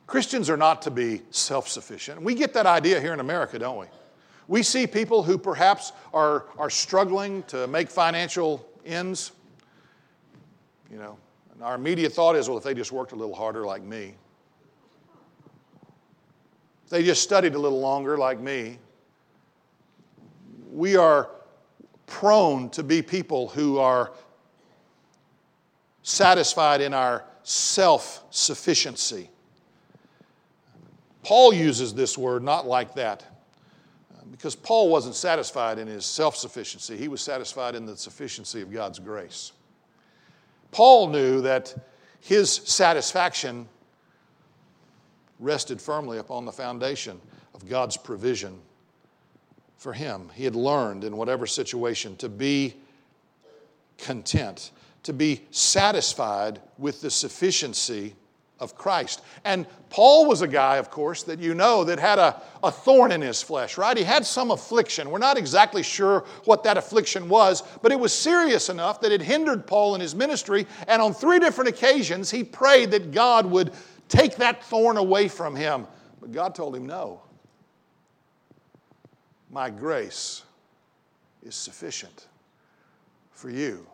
Christians 0.06 0.50
are 0.50 0.56
not 0.56 0.82
to 0.82 0.90
be 0.90 1.22
self 1.30 1.68
sufficient. 1.68 2.22
We 2.22 2.34
get 2.34 2.52
that 2.54 2.66
idea 2.66 3.00
here 3.00 3.12
in 3.12 3.20
America, 3.20 3.58
don't 3.58 3.78
we? 3.78 3.86
We 4.48 4.62
see 4.62 4.86
people 4.86 5.22
who 5.22 5.38
perhaps 5.38 5.92
are, 6.14 6.44
are 6.58 6.70
struggling 6.70 7.42
to 7.44 7.66
make 7.66 7.90
financial 7.90 8.66
ends. 8.84 9.32
You 10.90 10.98
know, 10.98 11.18
and 11.52 11.62
our 11.62 11.74
immediate 11.74 12.12
thought 12.12 12.36
is, 12.36 12.48
well, 12.48 12.58
if 12.58 12.64
they 12.64 12.74
just 12.74 12.92
worked 12.92 13.12
a 13.12 13.16
little 13.16 13.34
harder 13.34 13.66
like 13.66 13.82
me, 13.82 14.14
if 16.84 16.90
they 16.90 17.02
just 17.02 17.22
studied 17.22 17.56
a 17.56 17.58
little 17.58 17.80
longer 17.80 18.16
like 18.16 18.38
me, 18.38 18.78
we 20.70 20.96
are 20.96 21.30
prone 22.06 22.70
to 22.70 22.84
be 22.84 23.02
people 23.02 23.48
who 23.48 23.78
are 23.78 24.12
satisfied 26.02 26.80
in 26.80 26.94
our 26.94 27.24
self 27.42 28.22
sufficiency. 28.30 29.28
Paul 31.24 31.52
uses 31.52 31.92
this 31.92 32.16
word 32.16 32.44
not 32.44 32.68
like 32.68 32.94
that 32.94 33.35
because 34.36 34.54
Paul 34.54 34.90
wasn't 34.90 35.14
satisfied 35.14 35.78
in 35.78 35.86
his 35.86 36.04
self 36.04 36.36
sufficiency, 36.36 36.96
he 36.96 37.08
was 37.08 37.22
satisfied 37.22 37.74
in 37.74 37.86
the 37.86 37.96
sufficiency 37.96 38.60
of 38.60 38.70
God's 38.70 38.98
grace. 38.98 39.52
Paul 40.72 41.08
knew 41.08 41.40
that 41.40 41.74
his 42.20 42.52
satisfaction 42.52 43.66
rested 45.38 45.80
firmly 45.80 46.18
upon 46.18 46.44
the 46.44 46.52
foundation 46.52 47.20
of 47.54 47.66
God's 47.66 47.96
provision 47.96 48.58
for 49.78 49.92
him. 49.92 50.30
He 50.34 50.44
had 50.44 50.56
learned 50.56 51.04
in 51.04 51.16
whatever 51.16 51.46
situation 51.46 52.16
to 52.16 52.28
be 52.28 52.74
content, 53.96 54.72
to 55.04 55.14
be 55.14 55.46
satisfied 55.50 56.60
with 56.76 57.00
the 57.00 57.10
sufficiency 57.10 58.14
of 58.58 58.74
Christ. 58.74 59.22
And 59.44 59.66
Paul 59.90 60.26
was 60.26 60.42
a 60.42 60.48
guy, 60.48 60.76
of 60.76 60.90
course, 60.90 61.22
that 61.24 61.38
you 61.38 61.54
know 61.54 61.84
that 61.84 61.98
had 61.98 62.18
a, 62.18 62.40
a 62.62 62.70
thorn 62.70 63.12
in 63.12 63.20
his 63.20 63.42
flesh, 63.42 63.76
right? 63.76 63.96
He 63.96 64.04
had 64.04 64.24
some 64.24 64.50
affliction. 64.50 65.10
We're 65.10 65.18
not 65.18 65.36
exactly 65.36 65.82
sure 65.82 66.24
what 66.44 66.62
that 66.64 66.78
affliction 66.78 67.28
was, 67.28 67.62
but 67.82 67.92
it 67.92 68.00
was 68.00 68.12
serious 68.12 68.68
enough 68.68 69.00
that 69.02 69.12
it 69.12 69.20
hindered 69.20 69.66
Paul 69.66 69.94
in 69.94 70.00
his 70.00 70.14
ministry. 70.14 70.66
And 70.88 71.02
on 71.02 71.12
three 71.12 71.38
different 71.38 71.68
occasions, 71.68 72.30
he 72.30 72.42
prayed 72.42 72.90
that 72.92 73.12
God 73.12 73.46
would 73.46 73.72
take 74.08 74.36
that 74.36 74.64
thorn 74.64 74.96
away 74.96 75.28
from 75.28 75.54
him. 75.54 75.86
But 76.20 76.32
God 76.32 76.54
told 76.54 76.74
him, 76.74 76.86
No. 76.86 77.20
My 79.50 79.70
grace 79.70 80.42
is 81.42 81.54
sufficient 81.54 82.26
for 83.30 83.48
you. 83.48 83.86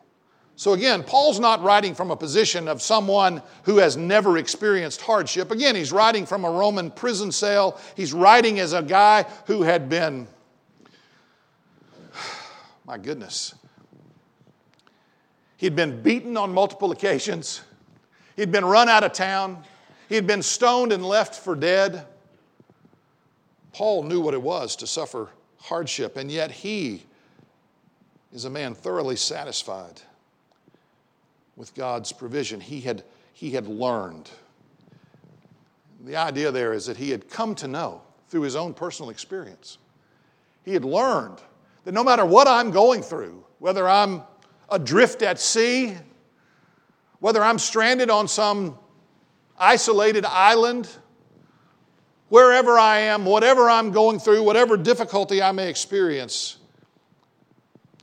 So 0.62 0.74
again, 0.74 1.02
Paul's 1.02 1.40
not 1.40 1.60
writing 1.64 1.92
from 1.92 2.12
a 2.12 2.16
position 2.16 2.68
of 2.68 2.80
someone 2.80 3.42
who 3.64 3.78
has 3.78 3.96
never 3.96 4.38
experienced 4.38 5.00
hardship. 5.00 5.50
Again, 5.50 5.74
he's 5.74 5.90
writing 5.90 6.24
from 6.24 6.44
a 6.44 6.50
Roman 6.52 6.92
prison 6.92 7.32
cell. 7.32 7.80
He's 7.96 8.12
writing 8.12 8.60
as 8.60 8.72
a 8.72 8.80
guy 8.80 9.26
who 9.46 9.64
had 9.64 9.88
been, 9.88 10.28
my 12.86 12.96
goodness, 12.96 13.56
he'd 15.56 15.74
been 15.74 16.00
beaten 16.00 16.36
on 16.36 16.54
multiple 16.54 16.92
occasions, 16.92 17.62
he'd 18.36 18.52
been 18.52 18.64
run 18.64 18.88
out 18.88 19.02
of 19.02 19.12
town, 19.12 19.64
he'd 20.08 20.28
been 20.28 20.42
stoned 20.42 20.92
and 20.92 21.04
left 21.04 21.34
for 21.34 21.56
dead. 21.56 22.06
Paul 23.72 24.04
knew 24.04 24.20
what 24.20 24.32
it 24.32 24.42
was 24.42 24.76
to 24.76 24.86
suffer 24.86 25.28
hardship, 25.58 26.16
and 26.16 26.30
yet 26.30 26.52
he 26.52 27.02
is 28.32 28.44
a 28.44 28.50
man 28.50 28.76
thoroughly 28.76 29.16
satisfied 29.16 30.02
with 31.56 31.74
God's 31.74 32.12
provision. 32.12 32.60
He 32.60 32.80
had, 32.80 33.04
he 33.32 33.50
had 33.50 33.66
learned. 33.66 34.30
The 36.04 36.16
idea 36.16 36.50
there 36.50 36.72
is 36.72 36.86
that 36.86 36.96
he 36.96 37.10
had 37.10 37.28
come 37.28 37.54
to 37.56 37.68
know 37.68 38.02
through 38.28 38.42
his 38.42 38.56
own 38.56 38.74
personal 38.74 39.10
experience. 39.10 39.78
He 40.64 40.72
had 40.72 40.84
learned 40.84 41.38
that 41.84 41.92
no 41.92 42.02
matter 42.02 42.24
what 42.24 42.48
I'm 42.48 42.70
going 42.70 43.02
through, 43.02 43.44
whether 43.58 43.88
I'm 43.88 44.22
adrift 44.70 45.22
at 45.22 45.38
sea, 45.38 45.96
whether 47.20 47.42
I'm 47.42 47.58
stranded 47.58 48.10
on 48.10 48.26
some 48.26 48.78
isolated 49.58 50.24
island, 50.24 50.88
wherever 52.28 52.78
I 52.78 52.98
am, 52.98 53.24
whatever 53.24 53.68
I'm 53.68 53.92
going 53.92 54.18
through, 54.18 54.42
whatever 54.42 54.76
difficulty 54.76 55.42
I 55.42 55.52
may 55.52 55.68
experience, 55.68 56.56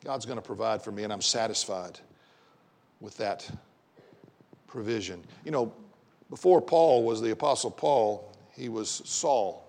God's 0.05 0.25
going 0.25 0.37
to 0.37 0.41
provide 0.41 0.81
for 0.81 0.91
me 0.91 1.03
and 1.03 1.11
I'm 1.11 1.21
satisfied 1.21 1.99
with 2.99 3.17
that 3.17 3.49
provision. 4.67 5.23
You 5.45 5.51
know, 5.51 5.73
before 6.29 6.61
Paul 6.61 7.03
was 7.03 7.21
the 7.21 7.31
Apostle 7.31 7.71
Paul, 7.71 8.31
he 8.55 8.69
was 8.69 9.01
Saul, 9.05 9.65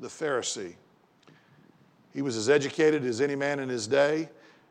the 0.00 0.08
Pharisee. 0.08 0.74
He 2.12 2.22
was 2.22 2.36
as 2.36 2.48
educated 2.48 3.04
as 3.04 3.20
any 3.20 3.36
man 3.36 3.60
in 3.60 3.68
his 3.68 3.86
day, 3.86 4.28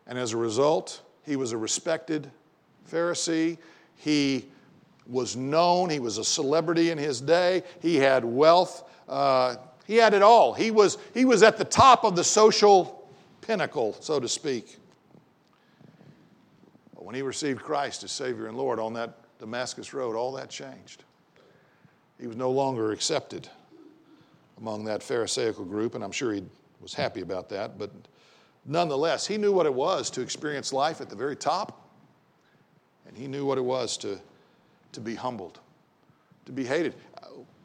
and 0.08 0.17
as 0.17 0.34
a 0.34 0.38
result, 0.38 1.02
he 1.24 1.36
was 1.36 1.52
a 1.52 1.58
respected 1.58 2.30
Pharisee. 2.91 3.58
He 3.95 4.45
was 5.08 5.36
known, 5.36 5.89
he 5.89 6.00
was 6.00 6.17
a 6.17 6.26
celebrity 6.26 6.89
in 6.89 6.98
his 6.98 7.21
day, 7.21 7.63
he 7.82 7.98
had 7.98 8.26
wealth, 8.26 8.89
uh, 9.08 9.56
he 9.86 9.98
had 9.98 10.15
it 10.15 10.24
all. 10.24 10.54
He 10.54 10.71
was, 10.71 10.98
he 11.13 11.26
was 11.26 11.43
at 11.43 11.58
the 11.58 11.65
top 11.65 12.04
of 12.04 12.15
the 12.15 12.24
social 12.24 13.08
pinnacle, 13.41 13.95
so 14.00 14.19
to 14.19 14.28
speak 14.28 14.80
when 17.06 17.13
he 17.13 17.22
received 17.22 17.62
Christ 17.62 18.04
as 18.04 18.12
Savior 18.12 18.48
and 18.48 18.58
Lord 18.58 18.80
on 18.80 18.94
that 18.94 19.13
Damascus 19.38 19.94
Road, 19.94 20.15
all 20.15 20.32
that 20.32 20.50
changed. 20.50 21.04
He 22.20 22.26
was 22.26 22.36
no 22.36 22.50
longer 22.50 22.91
accepted 22.91 23.48
among 24.58 24.86
that 24.86 25.04
Pharisaical 25.04 25.65
group, 25.65 25.94
and 25.94 26.04
I'm 26.04 26.12
sure 26.12 26.34
he 26.34 26.41
was 26.82 26.96
happy 26.96 27.22
about 27.22 27.48
that. 27.50 27.78
But 27.78 27.91
nonetheless, 28.65 29.28
he 29.28 29.38
knew 29.38 29.52
what 29.52 29.68
it 29.68 29.74
was 29.74 30.10
to 30.12 30.22
experience 30.22 30.74
life 30.74 31.00
at 31.00 31.12
the 31.12 31.15
very 31.15 31.36
top, 31.36 31.88
and 33.08 33.15
he 33.15 33.28
knew 33.28 33.46
what 33.46 33.60
it 33.60 33.65
was 33.65 33.98
to, 33.98 34.20
to 34.94 35.00
be 35.00 35.13
humbled, 35.13 35.60
to 36.48 36.52
be 36.52 36.65
hated. 36.65 36.96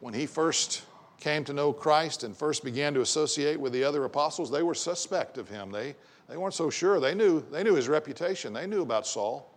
When 0.01 0.13
he 0.13 0.27
first 0.27 0.83
came 1.19 1.43
to 1.45 1.53
know 1.53 1.73
Christ 1.73 2.23
and 2.23 2.37
first 2.37 2.63
began 2.63 2.93
to 2.93 3.01
associate 3.01 3.59
with 3.59 3.73
the 3.73 3.83
other 3.83 4.05
apostles, 4.05 4.51
they 4.51 4.61
were 4.61 4.75
suspect 4.75 5.39
of 5.39 5.49
him. 5.49 5.71
They, 5.71 5.95
they 6.31 6.37
weren't 6.37 6.53
so 6.53 6.69
sure. 6.69 7.01
They 7.01 7.13
knew, 7.13 7.45
they 7.51 7.61
knew 7.61 7.75
his 7.75 7.89
reputation, 7.89 8.53
they 8.53 8.65
knew 8.65 8.83
about 8.83 9.05
Saul. 9.05 9.53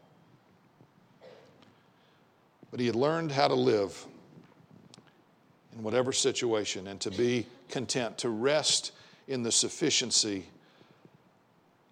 But 2.73 2.81
he 2.81 2.87
had 2.87 2.97
learned 2.97 3.31
how 3.31 3.47
to 3.47 3.55
live 3.55 4.05
in 5.77 5.85
whatever 5.85 6.13
situation 6.13 6.89
and 6.89 7.01
to 7.01 7.13
be 7.13 7.47
content, 7.69 8.19
to 8.19 8.29
rest 8.29 8.91
in 9.29 9.45
the 9.45 9.53
sufficiency 9.53 10.47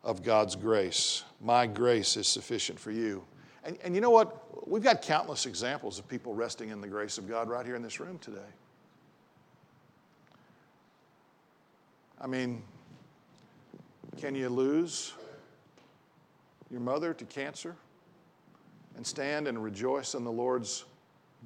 of 0.02 0.24
God's 0.24 0.56
grace. 0.56 1.22
My 1.40 1.68
grace 1.68 2.16
is 2.16 2.26
sufficient 2.26 2.80
for 2.80 2.90
you. 2.90 3.22
And, 3.62 3.78
and 3.84 3.94
you 3.94 4.00
know 4.00 4.10
what? 4.10 4.68
We've 4.68 4.82
got 4.82 5.00
countless 5.00 5.46
examples 5.46 6.00
of 6.00 6.08
people 6.08 6.34
resting 6.34 6.70
in 6.70 6.80
the 6.80 6.88
grace 6.88 7.18
of 7.18 7.28
God 7.28 7.48
right 7.48 7.64
here 7.64 7.76
in 7.76 7.82
this 7.82 8.00
room 8.00 8.18
today. 8.18 8.40
I 12.20 12.26
mean, 12.26 12.64
can 14.20 14.34
you 14.34 14.48
lose 14.48 15.14
your 16.70 16.80
mother 16.80 17.12
to 17.14 17.24
cancer 17.24 17.74
and 18.96 19.06
stand 19.06 19.48
and 19.48 19.62
rejoice 19.62 20.14
in 20.14 20.24
the 20.24 20.32
Lord's 20.32 20.84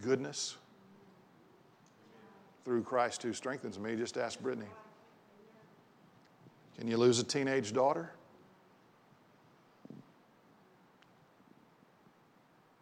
goodness 0.03 0.57
through 2.65 2.83
Christ 2.83 3.23
who 3.23 3.33
strengthens 3.33 3.79
me? 3.79 3.97
Just 3.97 4.17
ask 4.17 4.41
Brittany. 4.41 4.69
Can 6.79 6.89
you 6.89 6.97
lose 6.99 7.19
a 7.19 7.25
teenage 7.25 7.73
daughter? 7.73 8.11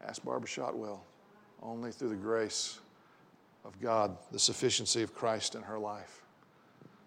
Ask 0.04 0.24
Barbara 0.24 0.48
Shotwell. 0.48 1.02
Only 1.62 1.92
through 1.92 2.10
the 2.10 2.16
grace 2.16 2.78
of 3.64 3.80
God, 3.80 4.16
the 4.32 4.38
sufficiency 4.38 5.02
of 5.02 5.14
Christ 5.14 5.54
in 5.54 5.62
her 5.62 5.78
life. 5.78 6.23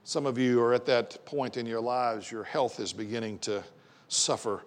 Some 0.08 0.26
of 0.26 0.38
you 0.38 0.62
are 0.62 0.74
at 0.74 0.86
that 0.86 1.26
point 1.26 1.58
in 1.58 1.66
your 1.66 1.82
lives, 1.82 2.32
your 2.32 2.46
health 2.46 2.80
is 2.80 2.94
beginning 2.94 3.40
to 3.40 3.62
suffer 4.08 4.64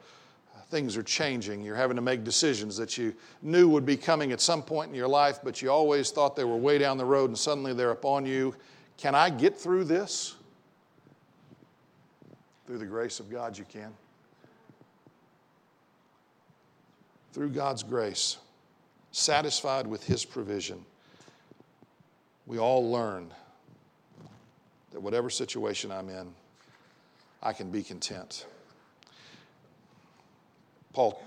things 0.68 0.98
are 0.98 1.03
changing. 1.03 1.62
You're 1.62 1.76
having 1.76 1.96
to 1.96 2.03
make 2.03 2.24
decisions 2.24 2.76
that 2.76 2.98
you 2.98 3.14
knew 3.40 3.66
would 3.70 3.87
be 3.87 3.96
coming 3.96 4.33
at 4.33 4.40
some 4.42 4.62
point 4.62 4.90
in 4.90 4.94
your 4.94 5.09
life, 5.09 5.40
but 5.42 5.62
you 5.62 5.70
always 5.70 6.11
thought 6.11 6.37
they 6.37 6.44
were 6.44 6.59
way 6.59 6.76
down 6.76 6.98
the 6.98 7.07
road 7.07 7.31
and 7.31 7.38
suddenly 7.38 7.72
they're 7.72 7.90
upon 7.90 8.26
you. 8.26 8.55
Can 8.98 9.14
I 9.14 9.31
get 9.31 9.57
through 9.57 9.85
this? 9.85 10.37
Through 12.66 12.76
the 12.76 12.87
grace 12.87 13.18
of 13.18 13.31
God, 13.31 13.57
you 13.57 13.64
can. 13.64 13.94
Through 17.33 17.48
God's 17.48 17.83
grace, 17.83 18.37
satisfied 19.11 19.87
with 19.87 20.05
His 20.05 20.22
provision, 20.22 20.85
we 22.44 22.59
all 22.59 22.92
learn 22.92 23.33
that 24.92 25.00
whatever 25.00 25.31
situation 25.31 25.90
I'm 25.90 26.09
in, 26.09 26.33
I 27.42 27.53
can 27.53 27.70
be 27.70 27.83
content. 27.83 28.46
Paul 30.92 31.22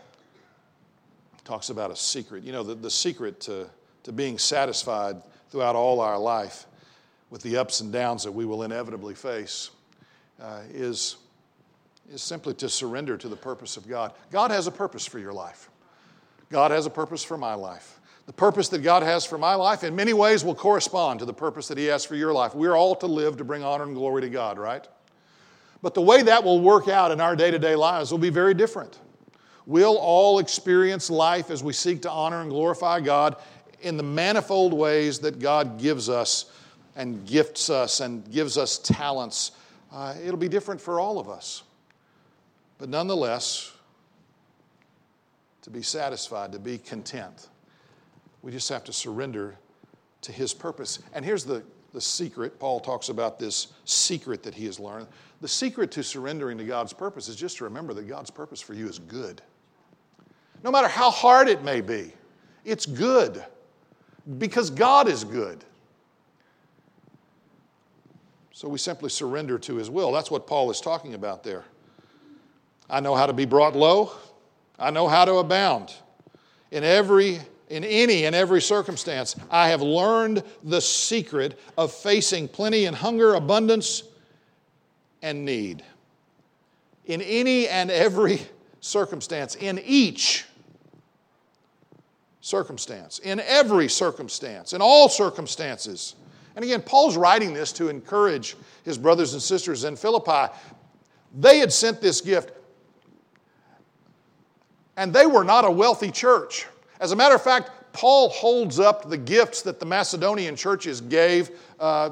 talks 1.44 1.70
about 1.70 1.92
a 1.92 1.96
secret. 1.96 2.44
You 2.44 2.52
know, 2.52 2.64
the, 2.64 2.76
the 2.76 2.92
secret 2.92 3.40
to, 3.42 3.70
to 4.04 4.12
being 4.12 4.38
satisfied 4.38 5.22
throughout 5.50 5.76
all 5.76 6.00
our 6.00 6.18
life 6.18 6.66
with 7.30 7.42
the 7.42 7.58
ups 7.58 7.82
and 7.82 7.92
downs 7.92 8.24
that 8.24 8.32
we 8.32 8.46
will 8.46 8.64
inevitably 8.64 9.16
face 9.16 9.72
uh, 10.42 10.62
is, 10.72 11.18
is 12.12 12.22
simply 12.22 12.54
to 12.54 12.70
surrender 12.70 13.18
to 13.18 13.28
the 13.28 13.36
purpose 13.36 13.78
of 13.78 13.88
God. 13.88 14.14
God 14.32 14.52
has 14.52 14.68
a 14.68 14.72
purpose 14.72 15.06
for 15.06 15.20
your 15.20 15.34
life, 15.34 15.70
God 16.52 16.72
has 16.72 16.86
a 16.86 16.90
purpose 16.90 17.24
for 17.24 17.38
my 17.38 17.54
life. 17.54 18.00
The 18.26 18.34
purpose 18.34 18.70
that 18.70 18.80
God 18.80 19.04
has 19.04 19.26
for 19.26 19.38
my 19.38 19.56
life 19.56 19.84
in 19.84 19.96
many 19.96 20.14
ways 20.14 20.44
will 20.44 20.56
correspond 20.56 21.20
to 21.20 21.26
the 21.26 21.34
purpose 21.34 21.68
that 21.68 21.78
He 21.78 21.86
has 21.86 22.06
for 22.06 22.16
your 22.16 22.34
life. 22.34 22.56
We're 22.56 22.76
all 22.76 22.96
to 22.98 23.08
live 23.08 23.38
to 23.38 23.44
bring 23.44 23.64
honor 23.64 23.84
and 23.84 23.96
glory 23.96 24.22
to 24.22 24.30
God, 24.30 24.58
right? 24.58 24.88
But 25.82 25.94
the 25.94 26.02
way 26.02 26.22
that 26.22 26.44
will 26.44 26.62
work 26.62 26.88
out 26.88 27.12
in 27.12 27.20
our 27.20 27.36
day 27.36 27.52
to 27.52 27.60
day 27.60 27.76
lives 27.76 28.12
will 28.12 28.18
be 28.18 28.30
very 28.30 28.54
different. 28.54 28.98
We'll 29.66 29.98
all 29.98 30.40
experience 30.40 31.10
life 31.10 31.50
as 31.50 31.62
we 31.64 31.74
seek 31.74 32.02
to 32.04 32.12
honor 32.12 32.42
and 32.42 32.50
glorify 32.50 33.02
God 33.02 33.36
in 33.82 33.98
the 33.98 34.04
manifold 34.04 34.74
ways 34.74 35.20
that 35.20 35.40
God 35.40 35.80
gives 35.80 36.08
us 36.10 36.46
and 36.96 37.26
gifts 37.26 37.70
us 37.70 38.00
and 38.00 38.30
gives 38.32 38.58
us 38.58 38.78
talents. 38.78 39.52
Uh, 39.92 40.16
it'll 40.24 40.38
be 40.38 40.50
different 40.50 40.80
for 40.80 41.00
all 41.00 41.20
of 41.20 41.30
us. 41.30 41.64
But 42.78 42.90
nonetheless, 42.90 43.72
to 45.62 45.70
be 45.70 45.82
satisfied, 45.82 46.52
to 46.54 46.60
be 46.60 46.78
content, 46.78 47.48
we 48.44 48.52
just 48.52 48.70
have 48.70 48.84
to 48.84 48.94
surrender 48.94 49.58
to 50.22 50.32
His 50.32 50.54
purpose. 50.54 51.00
And 51.14 51.26
here's 51.26 51.44
the, 51.44 51.64
the 51.94 52.02
secret 52.02 52.60
Paul 52.60 52.80
talks 52.80 53.10
about 53.10 53.40
this 53.40 53.70
secret 53.86 54.44
that 54.44 54.54
he 54.54 54.66
has 54.66 54.80
learned. 54.80 55.08
The 55.42 55.48
secret 55.48 55.92
to 55.92 56.04
surrendering 56.04 56.60
to 56.60 56.64
God's 56.64 56.94
purpose 56.94 57.28
is 57.28 57.36
just 57.36 57.58
to 57.58 57.64
remember 57.64 57.96
that 57.96 58.08
God's 58.08 58.30
purpose 58.30 58.62
for 58.62 58.76
you 58.76 58.88
is 58.88 59.00
good 59.00 59.42
no 60.64 60.72
matter 60.72 60.88
how 60.88 61.12
hard 61.12 61.48
it 61.48 61.64
may 61.64 61.82
be. 61.82 62.14
It's 62.64 62.86
good 62.86 63.44
because 64.38 64.70
God 64.70 65.08
is 65.08 65.24
good. 65.24 65.64
So 68.54 68.70
we 68.70 68.78
simply 68.78 69.10
surrender 69.10 69.60
to 69.60 69.76
His 69.76 69.90
will. 69.90 70.12
That's 70.12 70.32
what 70.32 70.48
Paul 70.48 70.72
is 70.72 70.80
talking 70.80 71.16
about 71.16 71.44
there. 71.44 71.66
I 72.90 73.02
know 73.02 73.16
how 73.16 73.26
to 73.26 73.34
be 73.34 73.46
brought 73.46 73.76
low, 73.76 74.14
I 74.80 74.90
know 74.90 75.08
how 75.08 75.26
to 75.26 75.36
abound. 75.36 75.94
In 76.72 76.84
every 76.84 77.40
in 77.70 77.84
any 77.84 78.26
and 78.26 78.36
every 78.36 78.62
circumstance, 78.62 79.36
I 79.50 79.70
have 79.70 79.82
learned 79.82 80.44
the 80.64 80.82
secret 80.82 81.60
of 81.78 81.92
facing 81.92 82.48
plenty 82.48 82.86
and 82.86 82.96
hunger, 82.96 83.34
abundance, 83.36 84.04
and 85.22 85.46
need. 85.46 85.84
In 87.06 87.22
any 87.22 87.68
and 87.68 87.90
every 87.90 88.42
circumstance, 88.82 89.56
in 89.56 89.80
each 89.86 90.46
circumstance, 92.42 93.20
in 93.20 93.40
every 93.40 93.88
circumstance, 93.88 94.74
in 94.74 94.82
all 94.82 95.08
circumstances. 95.08 96.16
And 96.56 96.64
again, 96.64 96.82
Paul's 96.82 97.16
writing 97.16 97.54
this 97.54 97.72
to 97.74 97.88
encourage 97.88 98.58
his 98.84 98.98
brothers 98.98 99.34
and 99.34 99.42
sisters 99.42 99.86
in 99.86 99.96
Philippi. 99.96 100.54
They 101.40 101.60
had 101.60 101.72
sent 101.72 102.02
this 102.02 102.20
gift, 102.22 102.52
and 104.98 105.14
they 105.14 105.26
were 105.26 105.46
not 105.46 105.66
a 105.66 105.72
wealthy 105.72 106.12
church. 106.12 106.68
As 107.04 107.12
a 107.12 107.18
matter 107.18 107.36
of 107.36 107.42
fact, 107.42 107.70
Paul 107.92 108.30
holds 108.30 108.80
up 108.80 109.10
the 109.10 109.18
gifts 109.18 109.62
that 109.64 109.78
the 109.78 109.86
Macedonian 109.86 110.56
churches 110.56 111.02
gave, 111.02 111.52
uh, 111.78 112.12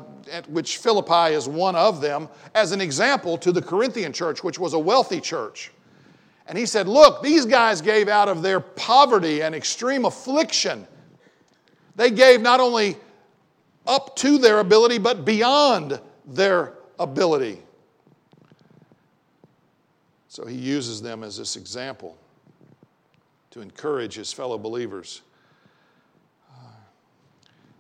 which 0.49 0.79
Philippi 0.79 1.33
is 1.33 1.47
one 1.47 1.77
of 1.77 2.01
them, 2.01 2.27
as 2.55 2.73
an 2.73 2.81
example 2.81 3.37
to 3.37 3.53
the 3.53 3.61
Corinthian 3.61 4.11
church, 4.11 4.43
which 4.43 4.59
was 4.59 4.73
a 4.73 4.79
wealthy 4.79 5.21
church. 5.21 5.71
And 6.45 6.57
he 6.57 6.65
said, 6.65 6.89
Look, 6.89 7.23
these 7.23 7.45
guys 7.45 7.79
gave 7.79 8.09
out 8.09 8.27
of 8.27 8.41
their 8.41 8.59
poverty 8.59 9.41
and 9.41 9.55
extreme 9.55 10.03
affliction. 10.03 10.85
They 11.95 12.11
gave 12.11 12.41
not 12.41 12.59
only 12.59 12.97
up 13.87 14.17
to 14.17 14.37
their 14.39 14.59
ability, 14.59 14.97
but 14.97 15.23
beyond 15.23 16.01
their 16.25 16.73
ability. 16.99 17.61
So 20.27 20.45
he 20.45 20.57
uses 20.57 21.01
them 21.01 21.23
as 21.23 21.37
this 21.37 21.55
example 21.55 22.17
to 23.51 23.61
encourage 23.61 24.15
his 24.15 24.33
fellow 24.33 24.57
believers. 24.57 25.21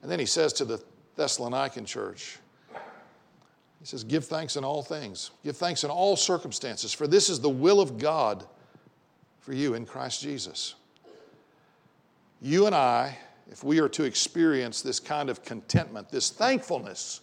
And 0.01 0.09
then 0.09 0.19
he 0.19 0.25
says 0.25 0.53
to 0.53 0.65
the 0.65 0.81
Thessalonican 1.17 1.85
church, 1.85 2.37
he 2.73 3.85
says, 3.85 4.03
Give 4.03 4.23
thanks 4.23 4.57
in 4.57 4.63
all 4.63 4.83
things, 4.83 5.31
give 5.43 5.57
thanks 5.57 5.83
in 5.83 5.89
all 5.89 6.15
circumstances, 6.15 6.93
for 6.93 7.07
this 7.07 7.29
is 7.29 7.39
the 7.39 7.49
will 7.49 7.81
of 7.81 7.97
God 7.97 8.45
for 9.39 9.53
you 9.53 9.73
in 9.73 9.85
Christ 9.85 10.21
Jesus. 10.21 10.75
You 12.41 12.67
and 12.67 12.75
I, 12.75 13.17
if 13.51 13.63
we 13.63 13.79
are 13.79 13.89
to 13.89 14.03
experience 14.03 14.81
this 14.81 14.99
kind 14.99 15.29
of 15.29 15.43
contentment, 15.43 16.09
this 16.09 16.29
thankfulness, 16.29 17.21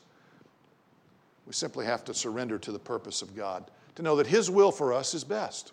we 1.47 1.53
simply 1.53 1.87
have 1.87 2.05
to 2.05 2.15
surrender 2.15 2.59
to 2.59 2.73
the 2.73 2.79
purpose 2.79 3.23
of 3.23 3.35
God, 3.35 3.71
to 3.95 4.03
know 4.03 4.17
that 4.17 4.27
His 4.27 4.51
will 4.51 4.71
for 4.71 4.93
us 4.93 5.15
is 5.15 5.25
best. 5.25 5.73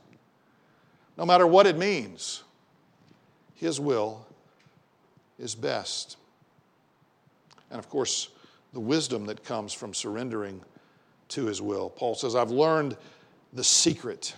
No 1.17 1.25
matter 1.25 1.45
what 1.45 1.67
it 1.67 1.77
means, 1.77 2.43
His 3.55 3.79
will 3.79 4.25
is 5.39 5.55
best. 5.55 6.17
And 7.71 7.79
of 7.79 7.89
course, 7.89 8.29
the 8.73 8.79
wisdom 8.79 9.25
that 9.25 9.43
comes 9.43 9.73
from 9.73 9.93
surrendering 9.93 10.61
to 11.29 11.45
His 11.45 11.61
will. 11.61 11.89
Paul 11.89 12.15
says, 12.15 12.35
I've 12.35 12.51
learned 12.51 12.95
the 13.53 13.63
secret 13.63 14.35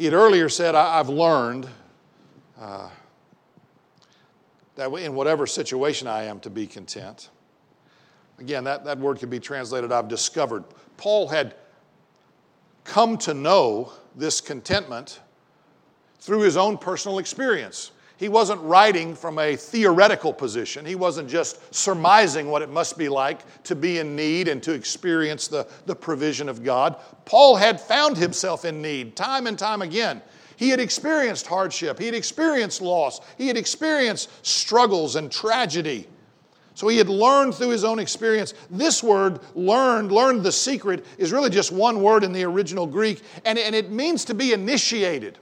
He 0.00 0.06
had 0.06 0.14
earlier 0.14 0.48
said, 0.48 0.74
I've 0.74 1.10
learned 1.10 1.68
uh, 2.58 2.88
that 4.74 4.90
in 4.90 5.14
whatever 5.14 5.46
situation 5.46 6.08
I 6.08 6.22
am 6.22 6.40
to 6.40 6.48
be 6.48 6.66
content. 6.66 7.28
Again, 8.38 8.64
that, 8.64 8.82
that 8.86 8.98
word 8.98 9.18
could 9.18 9.28
be 9.28 9.38
translated, 9.38 9.92
I've 9.92 10.08
discovered. 10.08 10.64
Paul 10.96 11.28
had 11.28 11.54
come 12.84 13.18
to 13.18 13.34
know 13.34 13.92
this 14.16 14.40
contentment 14.40 15.20
through 16.18 16.40
his 16.40 16.56
own 16.56 16.78
personal 16.78 17.18
experience. 17.18 17.92
He 18.20 18.28
wasn't 18.28 18.60
writing 18.60 19.14
from 19.14 19.38
a 19.38 19.56
theoretical 19.56 20.34
position. 20.34 20.84
He 20.84 20.94
wasn't 20.94 21.26
just 21.26 21.74
surmising 21.74 22.48
what 22.48 22.60
it 22.60 22.68
must 22.68 22.98
be 22.98 23.08
like 23.08 23.62
to 23.62 23.74
be 23.74 23.98
in 23.98 24.14
need 24.14 24.46
and 24.46 24.62
to 24.62 24.72
experience 24.72 25.48
the, 25.48 25.66
the 25.86 25.96
provision 25.96 26.46
of 26.46 26.62
God. 26.62 26.96
Paul 27.24 27.56
had 27.56 27.80
found 27.80 28.18
himself 28.18 28.66
in 28.66 28.82
need 28.82 29.16
time 29.16 29.46
and 29.46 29.58
time 29.58 29.80
again. 29.80 30.20
He 30.56 30.68
had 30.68 30.80
experienced 30.80 31.46
hardship, 31.46 31.98
he 31.98 32.04
had 32.04 32.14
experienced 32.14 32.82
loss, 32.82 33.22
he 33.38 33.48
had 33.48 33.56
experienced 33.56 34.28
struggles 34.46 35.16
and 35.16 35.32
tragedy. 35.32 36.06
So 36.80 36.88
he 36.88 36.96
had 36.96 37.10
learned 37.10 37.54
through 37.54 37.68
his 37.68 37.84
own 37.84 37.98
experience. 37.98 38.54
This 38.70 39.02
word, 39.02 39.40
learned, 39.54 40.10
learned 40.10 40.42
the 40.42 40.50
secret, 40.50 41.04
is 41.18 41.30
really 41.30 41.50
just 41.50 41.72
one 41.72 42.02
word 42.02 42.24
in 42.24 42.32
the 42.32 42.42
original 42.44 42.86
Greek, 42.86 43.20
and, 43.44 43.58
and 43.58 43.74
it 43.74 43.90
means 43.90 44.24
to 44.24 44.34
be 44.34 44.54
initiated. 44.54 45.36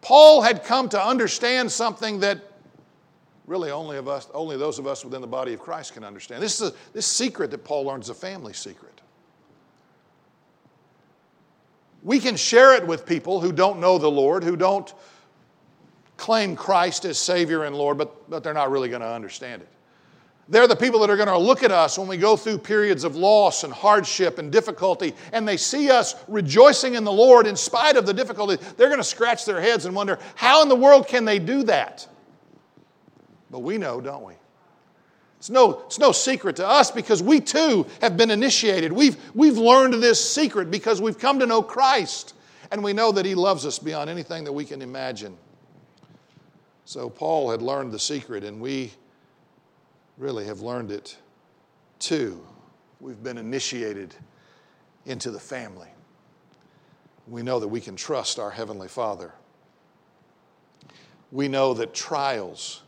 Paul 0.00 0.42
had 0.42 0.64
come 0.64 0.88
to 0.88 1.00
understand 1.00 1.70
something 1.70 2.18
that 2.18 2.40
really 3.46 3.70
only, 3.70 3.98
of 3.98 4.08
us, 4.08 4.26
only 4.34 4.56
those 4.56 4.80
of 4.80 4.88
us 4.88 5.04
within 5.04 5.20
the 5.20 5.28
body 5.28 5.52
of 5.52 5.60
Christ 5.60 5.94
can 5.94 6.02
understand. 6.02 6.42
This, 6.42 6.60
is 6.60 6.70
a, 6.70 6.74
this 6.92 7.06
secret 7.06 7.52
that 7.52 7.62
Paul 7.62 7.84
learns 7.84 8.08
a 8.08 8.14
family 8.14 8.52
secret. 8.52 9.00
We 12.02 12.18
can 12.18 12.34
share 12.34 12.74
it 12.74 12.84
with 12.84 13.06
people 13.06 13.40
who 13.40 13.52
don't 13.52 13.78
know 13.78 13.96
the 13.96 14.10
Lord, 14.10 14.42
who 14.42 14.56
don't 14.56 14.92
claim 16.16 16.56
Christ 16.56 17.04
as 17.04 17.16
Savior 17.16 17.62
and 17.62 17.76
Lord, 17.76 17.96
but, 17.96 18.28
but 18.28 18.42
they're 18.42 18.52
not 18.52 18.72
really 18.72 18.88
going 18.88 19.02
to 19.02 19.14
understand 19.14 19.62
it. 19.62 19.68
They're 20.48 20.68
the 20.68 20.76
people 20.76 21.00
that 21.00 21.10
are 21.10 21.16
going 21.16 21.28
to 21.28 21.38
look 21.38 21.62
at 21.62 21.70
us 21.70 21.98
when 21.98 22.06
we 22.06 22.18
go 22.18 22.36
through 22.36 22.58
periods 22.58 23.04
of 23.04 23.16
loss 23.16 23.64
and 23.64 23.72
hardship 23.72 24.38
and 24.38 24.52
difficulty, 24.52 25.14
and 25.32 25.48
they 25.48 25.56
see 25.56 25.90
us 25.90 26.14
rejoicing 26.28 26.94
in 26.94 27.04
the 27.04 27.12
Lord 27.12 27.46
in 27.46 27.56
spite 27.56 27.96
of 27.96 28.04
the 28.04 28.12
difficulty. 28.12 28.62
They're 28.76 28.88
going 28.88 29.00
to 29.00 29.04
scratch 29.04 29.46
their 29.46 29.60
heads 29.60 29.86
and 29.86 29.94
wonder, 29.94 30.18
how 30.34 30.62
in 30.62 30.68
the 30.68 30.76
world 30.76 31.08
can 31.08 31.24
they 31.24 31.38
do 31.38 31.62
that? 31.64 32.06
But 33.50 33.60
we 33.60 33.78
know, 33.78 34.00
don't 34.00 34.24
we? 34.24 34.34
It's 35.38 35.50
no, 35.50 35.82
it's 35.86 35.98
no 35.98 36.12
secret 36.12 36.56
to 36.56 36.66
us 36.66 36.90
because 36.90 37.22
we 37.22 37.40
too 37.40 37.86
have 38.00 38.16
been 38.16 38.30
initiated. 38.30 38.92
We've, 38.92 39.16
we've 39.34 39.58
learned 39.58 39.94
this 40.02 40.32
secret 40.32 40.70
because 40.70 41.00
we've 41.00 41.18
come 41.18 41.38
to 41.38 41.46
know 41.46 41.62
Christ 41.62 42.34
and 42.70 42.82
we 42.82 42.92
know 42.92 43.12
that 43.12 43.24
He 43.24 43.34
loves 43.34 43.64
us 43.64 43.78
beyond 43.78 44.10
anything 44.10 44.44
that 44.44 44.52
we 44.52 44.64
can 44.64 44.82
imagine. 44.82 45.36
So 46.86 47.08
Paul 47.08 47.50
had 47.50 47.62
learned 47.62 47.92
the 47.92 47.98
secret, 47.98 48.44
and 48.44 48.60
we 48.60 48.92
really 50.18 50.46
have 50.46 50.60
learned 50.60 50.90
it 50.90 51.16
too. 51.98 52.44
We've 53.00 53.22
been 53.22 53.38
initiated 53.38 54.14
into 55.06 55.30
the 55.30 55.40
family. 55.40 55.88
We 57.26 57.42
know 57.42 57.58
that 57.60 57.68
we 57.68 57.80
can 57.80 57.96
trust 57.96 58.38
our 58.38 58.50
Heavenly 58.50 58.88
Father. 58.88 59.32
We 61.32 61.48
know 61.48 61.74
that 61.74 61.94
trials 61.94 62.82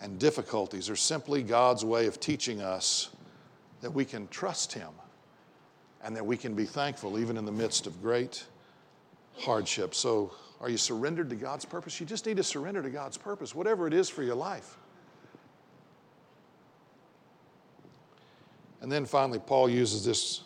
and 0.00 0.18
difficulties 0.18 0.88
are 0.88 0.96
simply 0.96 1.42
God's 1.42 1.84
way 1.84 2.06
of 2.06 2.20
teaching 2.20 2.60
us 2.60 3.10
that 3.80 3.90
we 3.90 4.04
can 4.04 4.28
trust 4.28 4.72
Him 4.72 4.90
and 6.02 6.14
that 6.16 6.24
we 6.24 6.36
can 6.36 6.54
be 6.54 6.64
thankful 6.64 7.18
even 7.18 7.36
in 7.36 7.44
the 7.44 7.52
midst 7.52 7.86
of 7.86 8.00
great 8.02 8.44
hardship. 9.36 9.94
So, 9.94 10.32
are 10.60 10.68
you 10.68 10.76
surrendered 10.76 11.30
to 11.30 11.36
God's 11.36 11.64
purpose? 11.64 11.98
You 12.00 12.06
just 12.06 12.26
need 12.26 12.36
to 12.36 12.42
surrender 12.42 12.82
to 12.82 12.90
God's 12.90 13.16
purpose, 13.16 13.54
whatever 13.54 13.86
it 13.86 13.94
is 13.94 14.10
for 14.10 14.22
your 14.22 14.34
life. 14.34 14.76
And 18.80 18.90
then 18.90 19.04
finally, 19.04 19.38
Paul 19.38 19.68
uses 19.68 20.04
this 20.04 20.42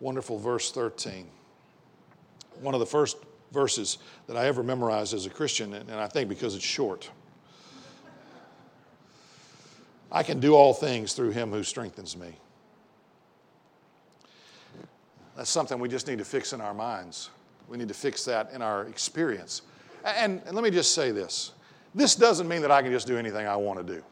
wonderful 0.00 0.38
verse 0.38 0.70
13. 0.72 1.26
One 2.60 2.74
of 2.74 2.80
the 2.80 2.86
first 2.86 3.16
verses 3.52 3.98
that 4.26 4.36
I 4.36 4.46
ever 4.46 4.62
memorized 4.62 5.14
as 5.14 5.26
a 5.26 5.30
Christian, 5.30 5.74
and 5.74 5.90
I 5.90 6.08
think 6.08 6.28
because 6.28 6.54
it's 6.54 6.64
short. 6.64 7.10
I 10.10 10.22
can 10.22 10.40
do 10.40 10.54
all 10.54 10.72
things 10.72 11.12
through 11.12 11.30
him 11.30 11.50
who 11.50 11.62
strengthens 11.62 12.16
me. 12.16 12.34
That's 15.36 15.50
something 15.50 15.78
we 15.78 15.88
just 15.88 16.08
need 16.08 16.18
to 16.18 16.24
fix 16.24 16.52
in 16.52 16.60
our 16.60 16.74
minds. 16.74 17.30
We 17.68 17.76
need 17.76 17.88
to 17.88 17.94
fix 17.94 18.24
that 18.24 18.50
in 18.52 18.62
our 18.62 18.86
experience. 18.86 19.62
And, 20.04 20.42
and 20.46 20.54
let 20.54 20.64
me 20.64 20.70
just 20.70 20.94
say 20.94 21.10
this 21.10 21.52
this 21.94 22.14
doesn't 22.14 22.48
mean 22.48 22.62
that 22.62 22.70
I 22.70 22.82
can 22.82 22.90
just 22.90 23.06
do 23.06 23.16
anything 23.16 23.46
I 23.46 23.56
want 23.56 23.84
to 23.86 23.94
do. 23.94 24.02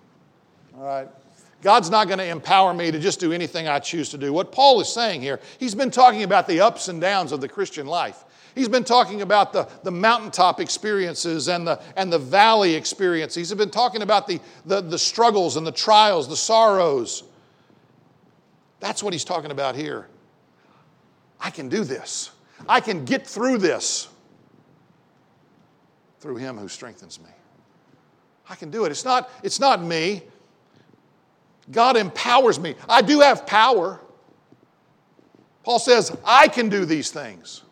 All 0.76 0.84
right? 0.84 1.08
God's 1.62 1.90
not 1.90 2.06
going 2.06 2.18
to 2.18 2.26
empower 2.26 2.72
me 2.74 2.90
to 2.90 2.98
just 2.98 3.18
do 3.18 3.32
anything 3.32 3.66
I 3.66 3.78
choose 3.78 4.10
to 4.10 4.18
do. 4.18 4.32
What 4.32 4.52
Paul 4.52 4.80
is 4.80 4.92
saying 4.92 5.22
here, 5.22 5.40
he's 5.58 5.74
been 5.74 5.90
talking 5.90 6.22
about 6.22 6.46
the 6.46 6.60
ups 6.60 6.88
and 6.88 7.00
downs 7.00 7.32
of 7.32 7.40
the 7.40 7.48
Christian 7.48 7.86
life. 7.86 8.24
He's 8.54 8.68
been 8.68 8.84
talking 8.84 9.20
about 9.22 9.52
the, 9.52 9.68
the 9.82 9.90
mountaintop 9.90 10.60
experiences 10.60 11.48
and 11.48 11.66
the, 11.66 11.80
and 11.94 12.10
the 12.10 12.18
valley 12.18 12.74
experiences. 12.74 13.36
He's 13.36 13.58
been 13.58 13.70
talking 13.70 14.02
about 14.02 14.26
the, 14.26 14.40
the, 14.64 14.80
the 14.80 14.98
struggles 14.98 15.56
and 15.56 15.66
the 15.66 15.72
trials, 15.72 16.28
the 16.28 16.36
sorrows. 16.36 17.22
That's 18.80 19.02
what 19.02 19.12
he's 19.12 19.24
talking 19.24 19.50
about 19.50 19.76
here. 19.76 20.08
I 21.38 21.50
can 21.50 21.68
do 21.68 21.84
this. 21.84 22.30
I 22.68 22.80
can 22.80 23.04
get 23.04 23.26
through 23.26 23.58
this 23.58 24.08
through 26.20 26.36
him 26.36 26.56
who 26.56 26.68
strengthens 26.68 27.20
me. 27.20 27.30
I 28.48 28.54
can 28.54 28.70
do 28.70 28.84
it. 28.84 28.90
It's 28.90 29.04
not, 29.04 29.30
it's 29.42 29.60
not 29.60 29.82
me. 29.82 30.22
God 31.70 31.96
empowers 31.96 32.58
me. 32.58 32.74
I 32.88 33.02
do 33.02 33.20
have 33.20 33.46
power. 33.46 34.00
Paul 35.64 35.78
says, 35.78 36.16
I 36.24 36.48
can 36.48 36.68
do 36.68 36.84
these 36.84 37.10
things. 37.10 37.62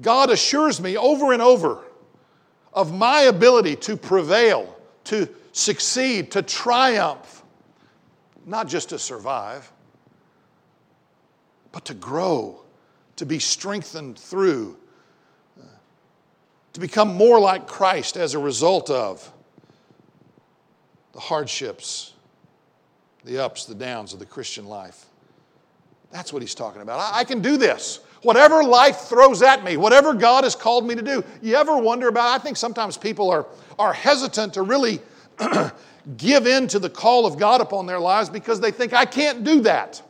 God 0.00 0.30
assures 0.30 0.80
me 0.80 0.96
over 0.96 1.32
and 1.32 1.40
over 1.40 1.84
of 2.72 2.92
my 2.92 3.22
ability 3.22 3.76
to 3.76 3.96
prevail, 3.96 4.76
to 5.04 5.28
succeed, 5.52 6.32
to 6.32 6.42
triumph, 6.42 7.44
not 8.46 8.66
just 8.66 8.88
to 8.88 8.98
survive, 8.98 9.70
but 11.70 11.84
to 11.84 11.94
grow, 11.94 12.60
to 13.16 13.26
be 13.26 13.38
strengthened 13.38 14.18
through, 14.18 14.76
to 16.72 16.80
become 16.80 17.14
more 17.14 17.38
like 17.38 17.66
Christ 17.66 18.16
as 18.16 18.34
a 18.34 18.38
result 18.38 18.90
of 18.90 19.30
the 21.12 21.20
hardships, 21.20 22.14
the 23.24 23.38
ups, 23.38 23.66
the 23.66 23.74
downs 23.74 24.12
of 24.12 24.18
the 24.18 24.26
Christian 24.26 24.66
life. 24.66 25.06
That's 26.10 26.32
what 26.32 26.42
he's 26.42 26.54
talking 26.54 26.82
about. 26.82 27.00
I, 27.00 27.20
I, 27.20 27.24
can 27.24 27.40
do 27.40 27.56
this. 27.56 28.00
Whatever 28.22 28.62
life 28.62 29.02
throws 29.02 29.42
at 29.42 29.64
me, 29.64 29.76
whatever 29.76 30.14
God 30.14 30.44
has 30.44 30.54
called 30.54 30.86
me 30.86 30.94
to 30.94 31.02
do. 31.02 31.24
You 31.40 31.56
ever 31.56 31.78
wonder 31.78 32.08
about? 32.08 32.38
I 32.38 32.42
think 32.42 32.56
sometimes 32.56 32.96
people 32.96 33.30
are, 33.30 33.46
are 33.78 33.92
hesitant 33.92 34.54
to 34.54 34.62
really 34.62 35.00
give 36.16 36.46
in 36.46 36.68
to 36.68 36.78
the 36.78 36.90
call 36.90 37.26
of 37.26 37.38
God 37.38 37.60
upon 37.60 37.86
their 37.86 37.98
lives 37.98 38.28
because 38.28 38.60
they 38.60 38.70
think, 38.70 38.92
I 38.92 39.06
can't 39.06 39.42
do 39.42 39.62
that. 39.62 40.02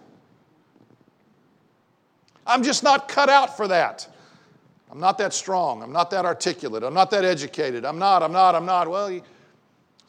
I'm 2.47 2.63
just 2.65 2.83
not 2.83 3.09
cut 3.09 3.29
out 3.29 3.57
for 3.57 3.69
that. 3.69 4.09
I'm 4.91 5.01
not 5.01 5.17
that 5.19 5.33
strong. 5.33 5.83
I'm 5.83 5.93
not 5.93 6.11
that 6.11 6.25
articulate. 6.25 6.83
I'm 6.83 6.93
not 6.93 7.11
that 7.13 7.25
educated. 7.25 7.85
I'm 7.85 7.99
not, 7.99 8.23
I'm 8.23 8.33
not, 8.33 8.55
I'm 8.55 8.67
not. 8.67 8.91
Well, 8.91 9.21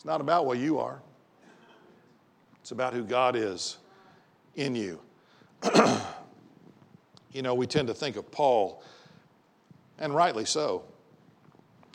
it's 0.04 0.06
not 0.06 0.20
about 0.20 0.46
what 0.46 0.58
you 0.58 0.80
are, 0.80 1.02
it's 2.60 2.72
about 2.72 2.94
who 2.94 3.06
God 3.06 3.38
is 3.38 3.78
in 4.58 4.76
you. 4.76 5.00
you 7.32 7.42
know, 7.42 7.56
we 7.56 7.66
tend 7.66 7.88
to 7.88 7.94
think 7.94 8.18
of 8.18 8.30
Paul, 8.30 8.84
and 10.00 10.14
rightly 10.14 10.44
so, 10.44 10.84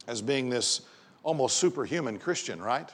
as 0.07 0.23
being 0.23 0.49
this 0.49 0.81
almost 1.23 1.59
superhuman 1.59 2.19
Christian, 2.19 2.63
right? 2.63 2.89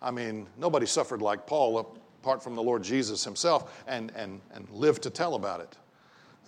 I 0.00 0.10
mean, 0.10 0.46
nobody 0.56 0.86
suffered 0.86 1.20
like 1.20 1.46
Paul 1.46 1.78
apart 2.22 2.42
from 2.42 2.54
the 2.54 2.62
Lord 2.62 2.82
Jesus 2.82 3.22
himself 3.22 3.84
and, 3.86 4.10
and, 4.16 4.40
and 4.54 4.66
lived 4.70 5.02
to 5.02 5.10
tell 5.10 5.34
about 5.34 5.60
it. 5.60 5.76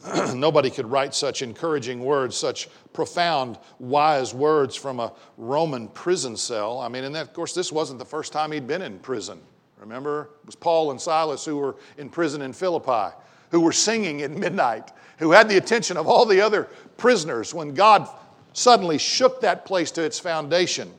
Nobody 0.34 0.70
could 0.70 0.86
write 0.86 1.14
such 1.14 1.42
encouraging 1.42 2.00
words, 2.00 2.36
such 2.36 2.68
profound, 2.92 3.58
wise 3.78 4.32
words 4.32 4.74
from 4.74 4.98
a 5.00 5.12
Roman 5.36 5.88
prison 5.88 6.36
cell. 6.36 6.78
I 6.78 6.88
mean, 6.88 7.04
and 7.04 7.14
that, 7.14 7.22
of 7.22 7.32
course, 7.34 7.54
this 7.54 7.70
wasn't 7.70 7.98
the 7.98 8.04
first 8.04 8.32
time 8.32 8.52
he'd 8.52 8.66
been 8.66 8.82
in 8.82 8.98
prison. 8.98 9.40
Remember? 9.78 10.30
It 10.42 10.46
was 10.46 10.56
Paul 10.56 10.90
and 10.90 11.00
Silas 11.00 11.44
who 11.44 11.56
were 11.56 11.76
in 11.98 12.08
prison 12.08 12.42
in 12.42 12.52
Philippi, 12.52 13.14
who 13.50 13.60
were 13.60 13.72
singing 13.72 14.22
at 14.22 14.30
midnight, 14.30 14.92
who 15.18 15.32
had 15.32 15.48
the 15.48 15.56
attention 15.56 15.96
of 15.96 16.06
all 16.06 16.24
the 16.24 16.40
other 16.40 16.68
prisoners 16.96 17.52
when 17.52 17.74
God 17.74 18.08
suddenly 18.52 18.98
shook 18.98 19.40
that 19.42 19.64
place 19.64 19.90
to 19.92 20.02
its 20.02 20.18
foundation. 20.18 20.92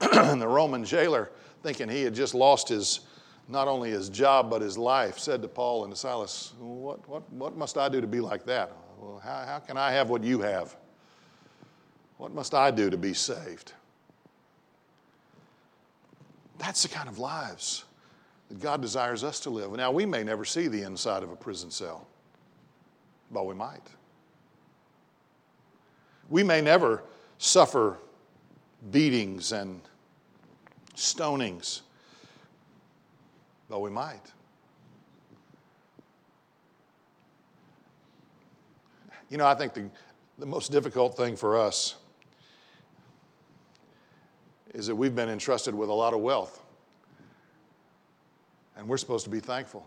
and 0.00 0.40
the 0.40 0.48
Roman 0.48 0.84
jailer, 0.84 1.30
thinking 1.62 1.88
he 1.88 2.02
had 2.02 2.14
just 2.14 2.34
lost 2.34 2.68
his 2.68 3.00
not 3.48 3.68
only 3.68 3.90
his 3.90 4.08
job 4.08 4.50
but 4.50 4.62
his 4.62 4.76
life, 4.76 5.18
said 5.18 5.42
to 5.42 5.48
Paul 5.48 5.84
and 5.84 5.92
to 5.92 5.98
Silas, 5.98 6.52
What, 6.58 7.08
what, 7.08 7.30
what 7.32 7.56
must 7.56 7.78
I 7.78 7.88
do 7.88 8.00
to 8.00 8.06
be 8.06 8.20
like 8.20 8.44
that? 8.46 8.72
Well, 8.98 9.20
how, 9.22 9.44
how 9.46 9.58
can 9.58 9.76
I 9.76 9.92
have 9.92 10.10
what 10.10 10.24
you 10.24 10.40
have? 10.40 10.76
What 12.18 12.32
must 12.32 12.54
I 12.54 12.70
do 12.70 12.90
to 12.90 12.96
be 12.96 13.12
saved? 13.12 13.72
That's 16.58 16.82
the 16.82 16.88
kind 16.88 17.08
of 17.08 17.18
lives 17.18 17.84
that 18.48 18.60
God 18.60 18.80
desires 18.80 19.22
us 19.22 19.40
to 19.40 19.50
live. 19.50 19.72
Now, 19.72 19.90
we 19.90 20.06
may 20.06 20.24
never 20.24 20.44
see 20.44 20.68
the 20.68 20.82
inside 20.82 21.22
of 21.22 21.30
a 21.30 21.36
prison 21.36 21.70
cell, 21.70 22.06
but 23.30 23.46
we 23.46 23.54
might. 23.54 23.82
We 26.28 26.42
may 26.42 26.60
never 26.60 27.02
suffer 27.38 27.98
beatings 28.90 29.52
and 29.52 29.80
stonings 30.94 31.82
but 33.68 33.80
we 33.80 33.90
might. 33.90 34.32
You 39.28 39.38
know, 39.38 39.46
I 39.46 39.54
think 39.54 39.74
the, 39.74 39.90
the 40.38 40.46
most 40.46 40.70
difficult 40.70 41.16
thing 41.16 41.36
for 41.36 41.58
us 41.58 41.96
is 44.72 44.86
that 44.86 44.94
we've 44.94 45.14
been 45.14 45.28
entrusted 45.28 45.74
with 45.74 45.88
a 45.88 45.92
lot 45.92 46.14
of 46.14 46.20
wealth. 46.20 46.62
And 48.76 48.86
we're 48.86 48.98
supposed 48.98 49.24
to 49.24 49.30
be 49.30 49.40
thankful. 49.40 49.86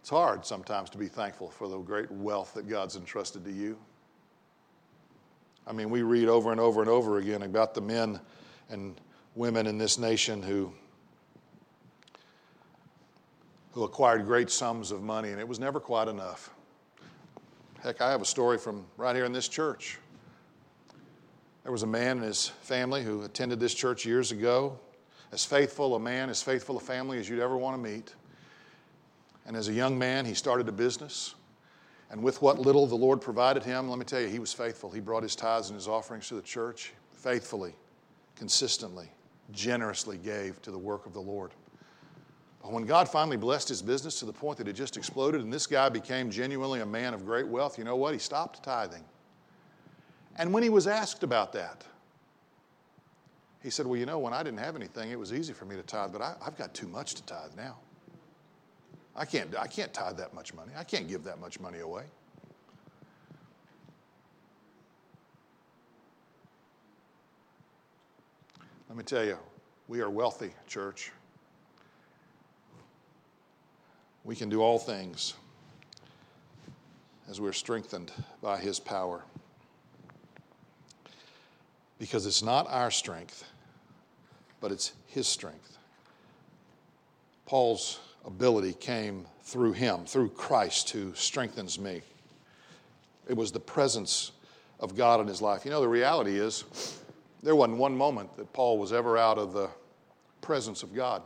It's 0.00 0.10
hard 0.10 0.44
sometimes 0.44 0.90
to 0.90 0.98
be 0.98 1.06
thankful 1.08 1.48
for 1.48 1.68
the 1.68 1.78
great 1.78 2.10
wealth 2.10 2.54
that 2.54 2.68
God's 2.68 2.96
entrusted 2.96 3.44
to 3.44 3.52
you. 3.52 3.78
I 5.66 5.72
mean, 5.72 5.90
we 5.90 6.02
read 6.02 6.28
over 6.28 6.52
and 6.52 6.60
over 6.60 6.80
and 6.80 6.90
over 6.90 7.18
again 7.18 7.42
about 7.42 7.74
the 7.74 7.80
men 7.80 8.20
and 8.68 9.00
women 9.36 9.66
in 9.66 9.78
this 9.78 9.98
nation 9.98 10.42
who, 10.42 10.72
who 13.72 13.84
acquired 13.84 14.24
great 14.24 14.50
sums 14.50 14.90
of 14.90 15.02
money, 15.02 15.30
and 15.30 15.38
it 15.38 15.46
was 15.46 15.60
never 15.60 15.78
quite 15.78 16.08
enough. 16.08 16.50
Heck, 17.82 18.00
I 18.00 18.10
have 18.10 18.22
a 18.22 18.26
story 18.26 18.58
from 18.58 18.84
right 18.96 19.14
here 19.14 19.26
in 19.26 19.32
this 19.32 19.46
church. 19.46 19.98
There 21.62 21.70
was 21.72 21.82
a 21.82 21.86
man 21.86 22.18
and 22.18 22.26
his 22.26 22.48
family 22.62 23.04
who 23.04 23.22
attended 23.22 23.60
this 23.60 23.74
church 23.74 24.06
years 24.06 24.32
ago. 24.32 24.78
As 25.32 25.44
faithful 25.44 25.94
a 25.96 26.00
man, 26.00 26.30
as 26.30 26.42
faithful 26.42 26.76
a 26.76 26.80
family 26.80 27.18
as 27.18 27.28
you'd 27.28 27.40
ever 27.40 27.56
want 27.56 27.76
to 27.76 27.90
meet. 27.90 28.14
And 29.44 29.56
as 29.56 29.68
a 29.68 29.72
young 29.72 29.98
man, 29.98 30.24
he 30.24 30.34
started 30.34 30.68
a 30.68 30.72
business. 30.72 31.34
And 32.10 32.22
with 32.22 32.40
what 32.40 32.60
little 32.60 32.86
the 32.86 32.94
Lord 32.94 33.20
provided 33.20 33.64
him, 33.64 33.88
let 33.88 33.98
me 33.98 34.04
tell 34.04 34.20
you, 34.20 34.28
he 34.28 34.38
was 34.38 34.52
faithful. 34.52 34.90
He 34.90 35.00
brought 35.00 35.24
his 35.24 35.34
tithes 35.34 35.70
and 35.70 35.76
his 35.76 35.88
offerings 35.88 36.28
to 36.28 36.36
the 36.36 36.42
church 36.42 36.92
faithfully, 37.10 37.74
consistently, 38.36 39.10
generously 39.52 40.18
gave 40.18 40.60
to 40.62 40.70
the 40.70 40.78
work 40.78 41.06
of 41.06 41.12
the 41.12 41.20
Lord. 41.20 41.52
But 42.62 42.72
when 42.72 42.84
God 42.84 43.08
finally 43.08 43.36
blessed 43.36 43.68
his 43.68 43.80
business 43.80 44.18
to 44.18 44.24
the 44.24 44.32
point 44.32 44.58
that 44.58 44.66
it 44.66 44.72
just 44.72 44.96
exploded 44.96 45.40
and 45.40 45.52
this 45.52 45.66
guy 45.66 45.88
became 45.88 46.30
genuinely 46.30 46.80
a 46.80 46.86
man 46.86 47.14
of 47.14 47.24
great 47.24 47.46
wealth, 47.46 47.78
you 47.78 47.84
know 47.84 47.96
what? 47.96 48.12
He 48.12 48.18
stopped 48.18 48.62
tithing. 48.62 49.04
And 50.36 50.52
when 50.52 50.62
he 50.62 50.68
was 50.68 50.86
asked 50.86 51.22
about 51.22 51.52
that, 51.52 51.84
he 53.62 53.70
said, 53.70 53.86
Well, 53.86 53.98
you 53.98 54.06
know, 54.06 54.18
when 54.18 54.32
I 54.32 54.42
didn't 54.42 54.58
have 54.58 54.76
anything, 54.76 55.10
it 55.10 55.18
was 55.18 55.32
easy 55.32 55.52
for 55.52 55.64
me 55.64 55.76
to 55.76 55.82
tithe, 55.82 56.12
but 56.12 56.22
I, 56.22 56.34
have 56.44 56.56
got 56.56 56.74
too 56.74 56.88
much 56.88 57.14
to 57.14 57.22
tithe 57.24 57.56
now. 57.56 57.76
I 59.14 59.24
can't, 59.24 59.56
I 59.56 59.66
can't 59.66 59.92
tithe 59.94 60.16
that 60.18 60.34
much 60.34 60.52
money. 60.52 60.72
I 60.76 60.84
can't 60.84 61.08
give 61.08 61.24
that 61.24 61.40
much 61.40 61.58
money 61.58 61.78
away. 61.78 62.04
Let 68.88 68.96
me 68.96 69.02
tell 69.02 69.24
you, 69.24 69.36
we 69.88 70.00
are 70.00 70.08
wealthy, 70.08 70.52
church. 70.68 71.10
We 74.24 74.36
can 74.36 74.48
do 74.48 74.62
all 74.62 74.78
things 74.78 75.34
as 77.28 77.40
we're 77.40 77.52
strengthened 77.52 78.12
by 78.40 78.58
His 78.58 78.78
power. 78.78 79.24
Because 81.98 82.26
it's 82.26 82.42
not 82.42 82.68
our 82.70 82.92
strength, 82.92 83.44
but 84.60 84.70
it's 84.70 84.92
His 85.08 85.26
strength. 85.26 85.78
Paul's 87.44 87.98
ability 88.24 88.74
came 88.74 89.26
through 89.42 89.72
Him, 89.72 90.04
through 90.04 90.28
Christ 90.30 90.90
who 90.90 91.12
strengthens 91.14 91.76
me. 91.76 92.02
It 93.28 93.36
was 93.36 93.50
the 93.50 93.60
presence 93.60 94.30
of 94.78 94.94
God 94.96 95.20
in 95.20 95.26
his 95.26 95.42
life. 95.42 95.64
You 95.64 95.72
know, 95.72 95.80
the 95.80 95.88
reality 95.88 96.38
is, 96.38 96.64
there 97.42 97.54
wasn't 97.54 97.78
one 97.78 97.96
moment 97.96 98.36
that 98.36 98.52
Paul 98.52 98.78
was 98.78 98.92
ever 98.92 99.18
out 99.18 99.38
of 99.38 99.52
the 99.52 99.68
presence 100.40 100.82
of 100.82 100.94
God. 100.94 101.22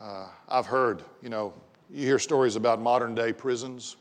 Uh, 0.00 0.26
I've 0.48 0.66
heard, 0.66 1.02
you 1.22 1.28
know, 1.28 1.52
you 1.90 2.06
hear 2.06 2.18
stories 2.18 2.56
about 2.56 2.80
modern 2.80 3.14
day 3.14 3.32
prisons 3.32 3.96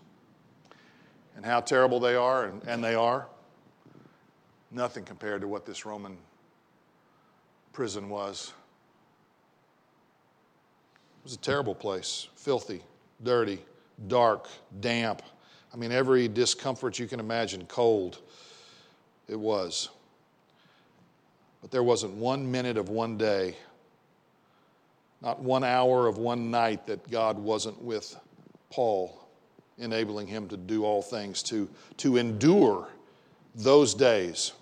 and 1.36 1.46
how 1.46 1.62
terrible 1.62 2.00
they 2.00 2.16
are, 2.16 2.46
and, 2.46 2.62
and 2.68 2.84
they 2.84 2.96
are. 2.96 3.28
Nothing 4.72 5.04
compared 5.04 5.42
to 5.42 5.48
what 5.48 5.66
this 5.66 5.86
Roman 5.86 6.18
prison 7.74 8.10
was. 8.10 8.54
It 11.20 11.24
was 11.24 11.34
a 11.34 11.38
terrible 11.38 11.76
place 11.76 12.28
filthy, 12.36 12.82
dirty, 13.24 13.60
dark, 14.08 14.48
damp. 14.80 15.22
I 15.74 15.78
mean, 15.78 15.92
every 15.92 16.28
discomfort 16.28 17.00
you 17.00 17.08
can 17.08 17.20
imagine, 17.20 17.66
cold, 17.68 18.22
it 19.28 19.40
was. 19.40 19.90
But 21.62 21.72
there 21.72 21.84
wasn't 21.84 22.14
one 22.14 22.50
minute 22.50 22.78
of 22.78 22.90
one 22.90 23.18
day, 23.18 23.56
not 25.22 25.42
one 25.42 25.64
hour 25.64 26.08
of 26.08 26.18
one 26.18 26.52
night 26.52 26.88
that 26.88 27.10
God 27.10 27.38
wasn't 27.38 27.82
with 27.82 28.16
Paul, 28.70 29.28
enabling 29.78 30.28
him 30.28 30.48
to 30.50 30.58
do 30.58 30.86
all 30.86 31.02
things, 31.02 31.44
to, 31.44 31.70
to 31.98 32.18
endure 32.18 32.88
those 33.56 33.94
days 33.94 34.54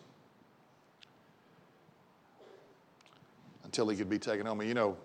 until 3.63 3.89
he 3.89 3.97
could 3.97 4.09
be 4.09 4.17
taken 4.17 4.45
home. 4.45 4.61
You 4.63 4.73
know, 4.73 4.97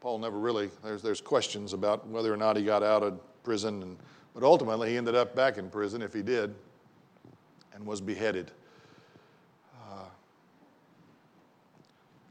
Paul 0.00 0.18
never 0.18 0.38
really, 0.38 0.70
there's, 0.84 1.02
there's 1.02 1.20
questions 1.20 1.72
about 1.72 2.06
whether 2.06 2.32
or 2.32 2.36
not 2.36 2.56
he 2.56 2.64
got 2.64 2.82
out 2.82 3.02
of 3.02 3.18
prison, 3.42 3.82
and, 3.82 3.96
but 4.34 4.44
ultimately 4.44 4.90
he 4.90 4.96
ended 4.96 5.16
up 5.16 5.34
back 5.34 5.58
in 5.58 5.70
prison 5.70 6.02
if 6.02 6.12
he 6.12 6.22
did 6.22 6.54
and 7.74 7.84
was 7.84 8.00
beheaded. 8.00 8.52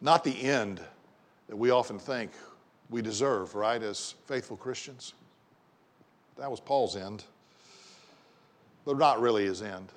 Not 0.01 0.23
the 0.23 0.43
end 0.43 0.81
that 1.47 1.55
we 1.55 1.69
often 1.69 1.99
think 1.99 2.31
we 2.89 3.01
deserve, 3.01 3.55
right, 3.55 3.81
as 3.81 4.15
faithful 4.25 4.57
Christians. 4.57 5.13
That 6.37 6.49
was 6.49 6.59
Paul's 6.59 6.95
end, 6.95 7.23
but 8.83 8.97
not 8.97 9.21
really 9.21 9.45
his 9.45 9.61
end. 9.61 9.89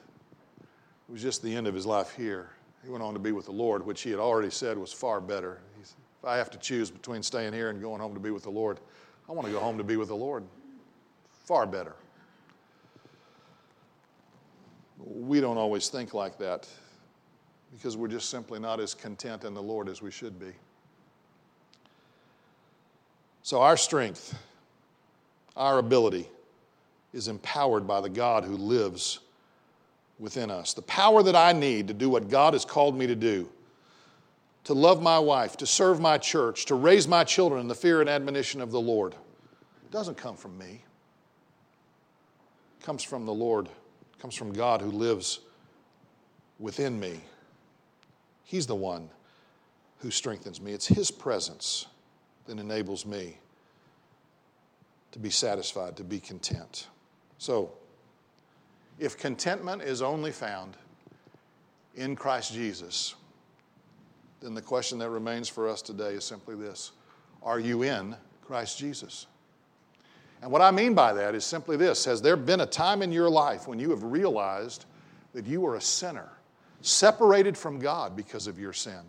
It 0.61 1.13
was 1.13 1.23
just 1.23 1.43
the 1.43 1.55
end 1.55 1.67
of 1.67 1.75
his 1.75 1.87
life 1.87 2.15
here. 2.15 2.51
He 2.85 2.91
went 2.91 3.03
on 3.03 3.15
to 3.15 3.19
be 3.19 3.33
with 3.33 3.47
the 3.47 3.53
Lord, 3.53 3.85
which 3.85 4.03
he 4.03 4.11
had 4.11 4.21
already 4.21 4.51
said 4.51 4.77
was 4.77 4.93
far 4.93 5.21
better. 5.21 5.59
Said, 5.83 5.97
if 6.23 6.29
I 6.29 6.37
have 6.37 6.51
to 6.51 6.59
choose 6.59 6.91
between 6.91 7.23
staying 7.23 7.55
here 7.55 7.71
and 7.71 7.81
going 7.81 8.01
home 8.01 8.15
to 8.15 8.21
be 8.21 8.31
with 8.31 8.43
the 8.43 8.51
Lord, 8.51 8.79
I 9.29 9.33
want 9.33 9.47
to 9.47 9.53
go 9.53 9.59
home 9.59 9.79
to 9.79 9.85
be 9.85 9.97
with 9.97 10.09
the 10.09 10.17
Lord. 10.17 10.45
Far 11.47 11.67
better. 11.67 11.95
We 14.99 15.41
don't 15.41 15.59
always 15.59 15.89
think 15.89 16.15
like 16.15 16.39
that 16.39 16.69
because 17.77 17.97
we're 17.97 18.09
just 18.09 18.31
simply 18.31 18.59
not 18.59 18.81
as 18.81 18.95
content 18.95 19.45
in 19.45 19.55
the 19.55 19.63
Lord 19.63 19.89
as 19.89 20.01
we 20.01 20.11
should 20.11 20.39
be. 20.39 20.53
So, 23.43 23.61
our 23.61 23.77
strength, 23.77 24.37
our 25.57 25.79
ability, 25.79 26.29
is 27.13 27.29
empowered 27.29 27.87
by 27.87 28.01
the 28.01 28.09
God 28.09 28.45
who 28.45 28.57
lives 28.57 29.21
within 30.19 30.51
us. 30.51 30.73
The 30.73 30.83
power 30.83 31.23
that 31.23 31.37
I 31.37 31.53
need 31.53 31.89
to 31.89 31.95
do 31.95 32.09
what 32.09 32.29
God 32.31 32.55
has 32.55 32.65
called 32.65 32.97
me 32.97 33.07
to 33.07 33.17
do 33.17 33.49
to 34.65 34.73
love 34.73 35.03
my 35.03 35.19
wife, 35.19 35.59
to 35.59 35.67
serve 35.67 36.01
my 36.01 36.17
church, 36.17 36.65
to 36.65 36.75
raise 36.75 37.07
my 37.07 37.23
children 37.23 37.61
in 37.61 37.69
the 37.69 37.75
fear 37.75 38.01
and 38.01 38.09
admonition 38.09 38.63
of 38.63 38.71
the 38.71 38.81
Lord 38.81 39.15
doesn't 39.95 40.17
come 40.17 40.37
from 40.37 40.59
me. 40.59 40.83
It 42.81 42.85
comes 42.85 43.05
from 43.05 43.27
the 43.27 43.33
Lord, 43.33 43.67
it 43.67 44.19
comes 44.19 44.35
from 44.35 44.53
God 44.53 44.83
who 44.83 44.91
lives 44.91 45.39
within 46.59 46.99
me. 46.99 47.21
He's 48.45 48.67
the 48.67 48.75
one 48.75 49.11
who 49.99 50.11
strengthens 50.11 50.61
me. 50.61 50.73
It's 50.73 50.87
His 50.87 51.11
presence 51.11 51.87
that 52.47 52.59
enables 52.59 53.07
me 53.07 53.39
to 55.13 55.19
be 55.19 55.31
satisfied, 55.31 55.97
to 55.97 56.05
be 56.05 56.21
content. 56.21 56.89
So, 57.39 57.73
if 58.99 59.17
contentment 59.17 59.83
is 59.83 60.03
only 60.03 60.31
found 60.31 60.77
in 61.97 62.15
Christ 62.17 62.53
Jesus, 62.53 63.15
then 64.41 64.55
the 64.55 64.63
question 64.63 64.99
that 64.99 65.11
remains 65.11 65.49
for 65.49 65.69
us 65.69 65.81
today 65.83 66.13
is 66.13 66.25
simply 66.25 66.55
this 66.55 66.93
Are 67.43 67.59
you 67.59 67.83
in 67.83 68.15
Christ 68.43 68.79
Jesus? 68.79 69.27
And 70.43 70.53
what 70.53 70.61
I 70.61 70.71
mean 70.71 70.95
by 70.95 71.15
that 71.15 71.35
is 71.35 71.45
simply 71.45 71.77
this 71.77 72.05
Has 72.05 72.21
there 72.21 72.37
been 72.37 72.61
a 72.61 72.67
time 72.67 73.01
in 73.01 73.11
your 73.11 73.31
life 73.31 73.67
when 73.67 73.79
you 73.79 73.91
have 73.91 74.03
realized 74.03 74.85
that 75.33 75.47
you 75.47 75.65
are 75.67 75.77
a 75.77 75.81
sinner? 75.81 76.29
Separated 76.85 77.57
from 77.57 77.79
God 77.79 78.15
because 78.15 78.47
of 78.47 78.59
your 78.59 78.73
sin. 78.73 79.01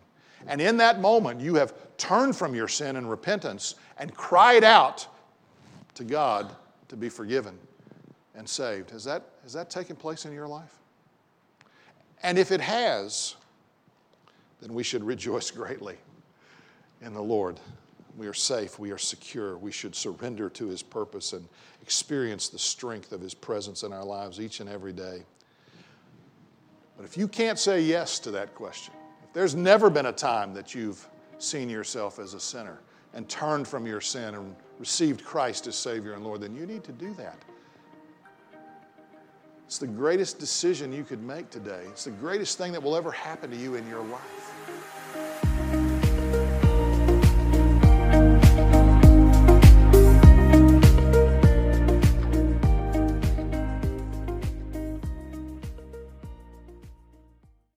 And 0.46 0.60
in 0.60 0.76
that 0.78 1.00
moment, 1.00 1.40
you 1.40 1.54
have 1.56 1.74
turned 1.96 2.36
from 2.36 2.54
your 2.54 2.68
sin 2.68 2.96
in 2.96 3.06
repentance 3.06 3.74
and 3.98 4.14
cried 4.14 4.64
out 4.64 5.06
to 5.94 6.04
God 6.04 6.54
to 6.88 6.96
be 6.96 7.08
forgiven 7.08 7.58
and 8.34 8.48
saved. 8.48 8.90
Has 8.90 9.04
that, 9.04 9.22
has 9.42 9.52
that 9.54 9.70
taken 9.70 9.96
place 9.96 10.24
in 10.24 10.32
your 10.32 10.46
life? 10.46 10.72
And 12.22 12.38
if 12.38 12.52
it 12.52 12.60
has, 12.60 13.36
then 14.60 14.72
we 14.72 14.82
should 14.82 15.04
rejoice 15.04 15.50
greatly 15.52 15.96
in 17.02 17.12
the 17.12 17.22
Lord. 17.22 17.58
We 18.16 18.26
are 18.26 18.34
safe, 18.34 18.78
we 18.78 18.90
are 18.92 18.98
secure, 18.98 19.58
we 19.58 19.70
should 19.70 19.94
surrender 19.94 20.48
to 20.50 20.68
His 20.68 20.82
purpose 20.82 21.34
and 21.34 21.46
experience 21.82 22.48
the 22.48 22.58
strength 22.58 23.12
of 23.12 23.20
His 23.20 23.34
presence 23.34 23.82
in 23.82 23.92
our 23.92 24.04
lives 24.04 24.40
each 24.40 24.60
and 24.60 24.70
every 24.70 24.94
day. 24.94 25.24
But 26.96 27.04
if 27.04 27.16
you 27.16 27.28
can't 27.28 27.58
say 27.58 27.80
yes 27.80 28.18
to 28.20 28.30
that 28.32 28.54
question, 28.54 28.94
if 29.22 29.32
there's 29.32 29.54
never 29.54 29.90
been 29.90 30.06
a 30.06 30.12
time 30.12 30.54
that 30.54 30.74
you've 30.74 31.06
seen 31.38 31.68
yourself 31.68 32.18
as 32.18 32.34
a 32.34 32.40
sinner 32.40 32.78
and 33.12 33.28
turned 33.28 33.68
from 33.68 33.86
your 33.86 34.00
sin 34.00 34.34
and 34.34 34.56
received 34.78 35.24
Christ 35.24 35.66
as 35.66 35.76
Savior 35.76 36.14
and 36.14 36.24
Lord, 36.24 36.40
then 36.40 36.54
you 36.54 36.66
need 36.66 36.84
to 36.84 36.92
do 36.92 37.12
that. 37.14 37.38
It's 39.66 39.78
the 39.78 39.86
greatest 39.86 40.38
decision 40.38 40.92
you 40.92 41.02
could 41.02 41.22
make 41.22 41.50
today. 41.50 41.82
It's 41.88 42.04
the 42.04 42.12
greatest 42.12 42.56
thing 42.56 42.72
that 42.72 42.82
will 42.82 42.96
ever 42.96 43.10
happen 43.10 43.50
to 43.50 43.56
you 43.56 43.74
in 43.74 43.86
your 43.88 44.04
life. 44.04 44.52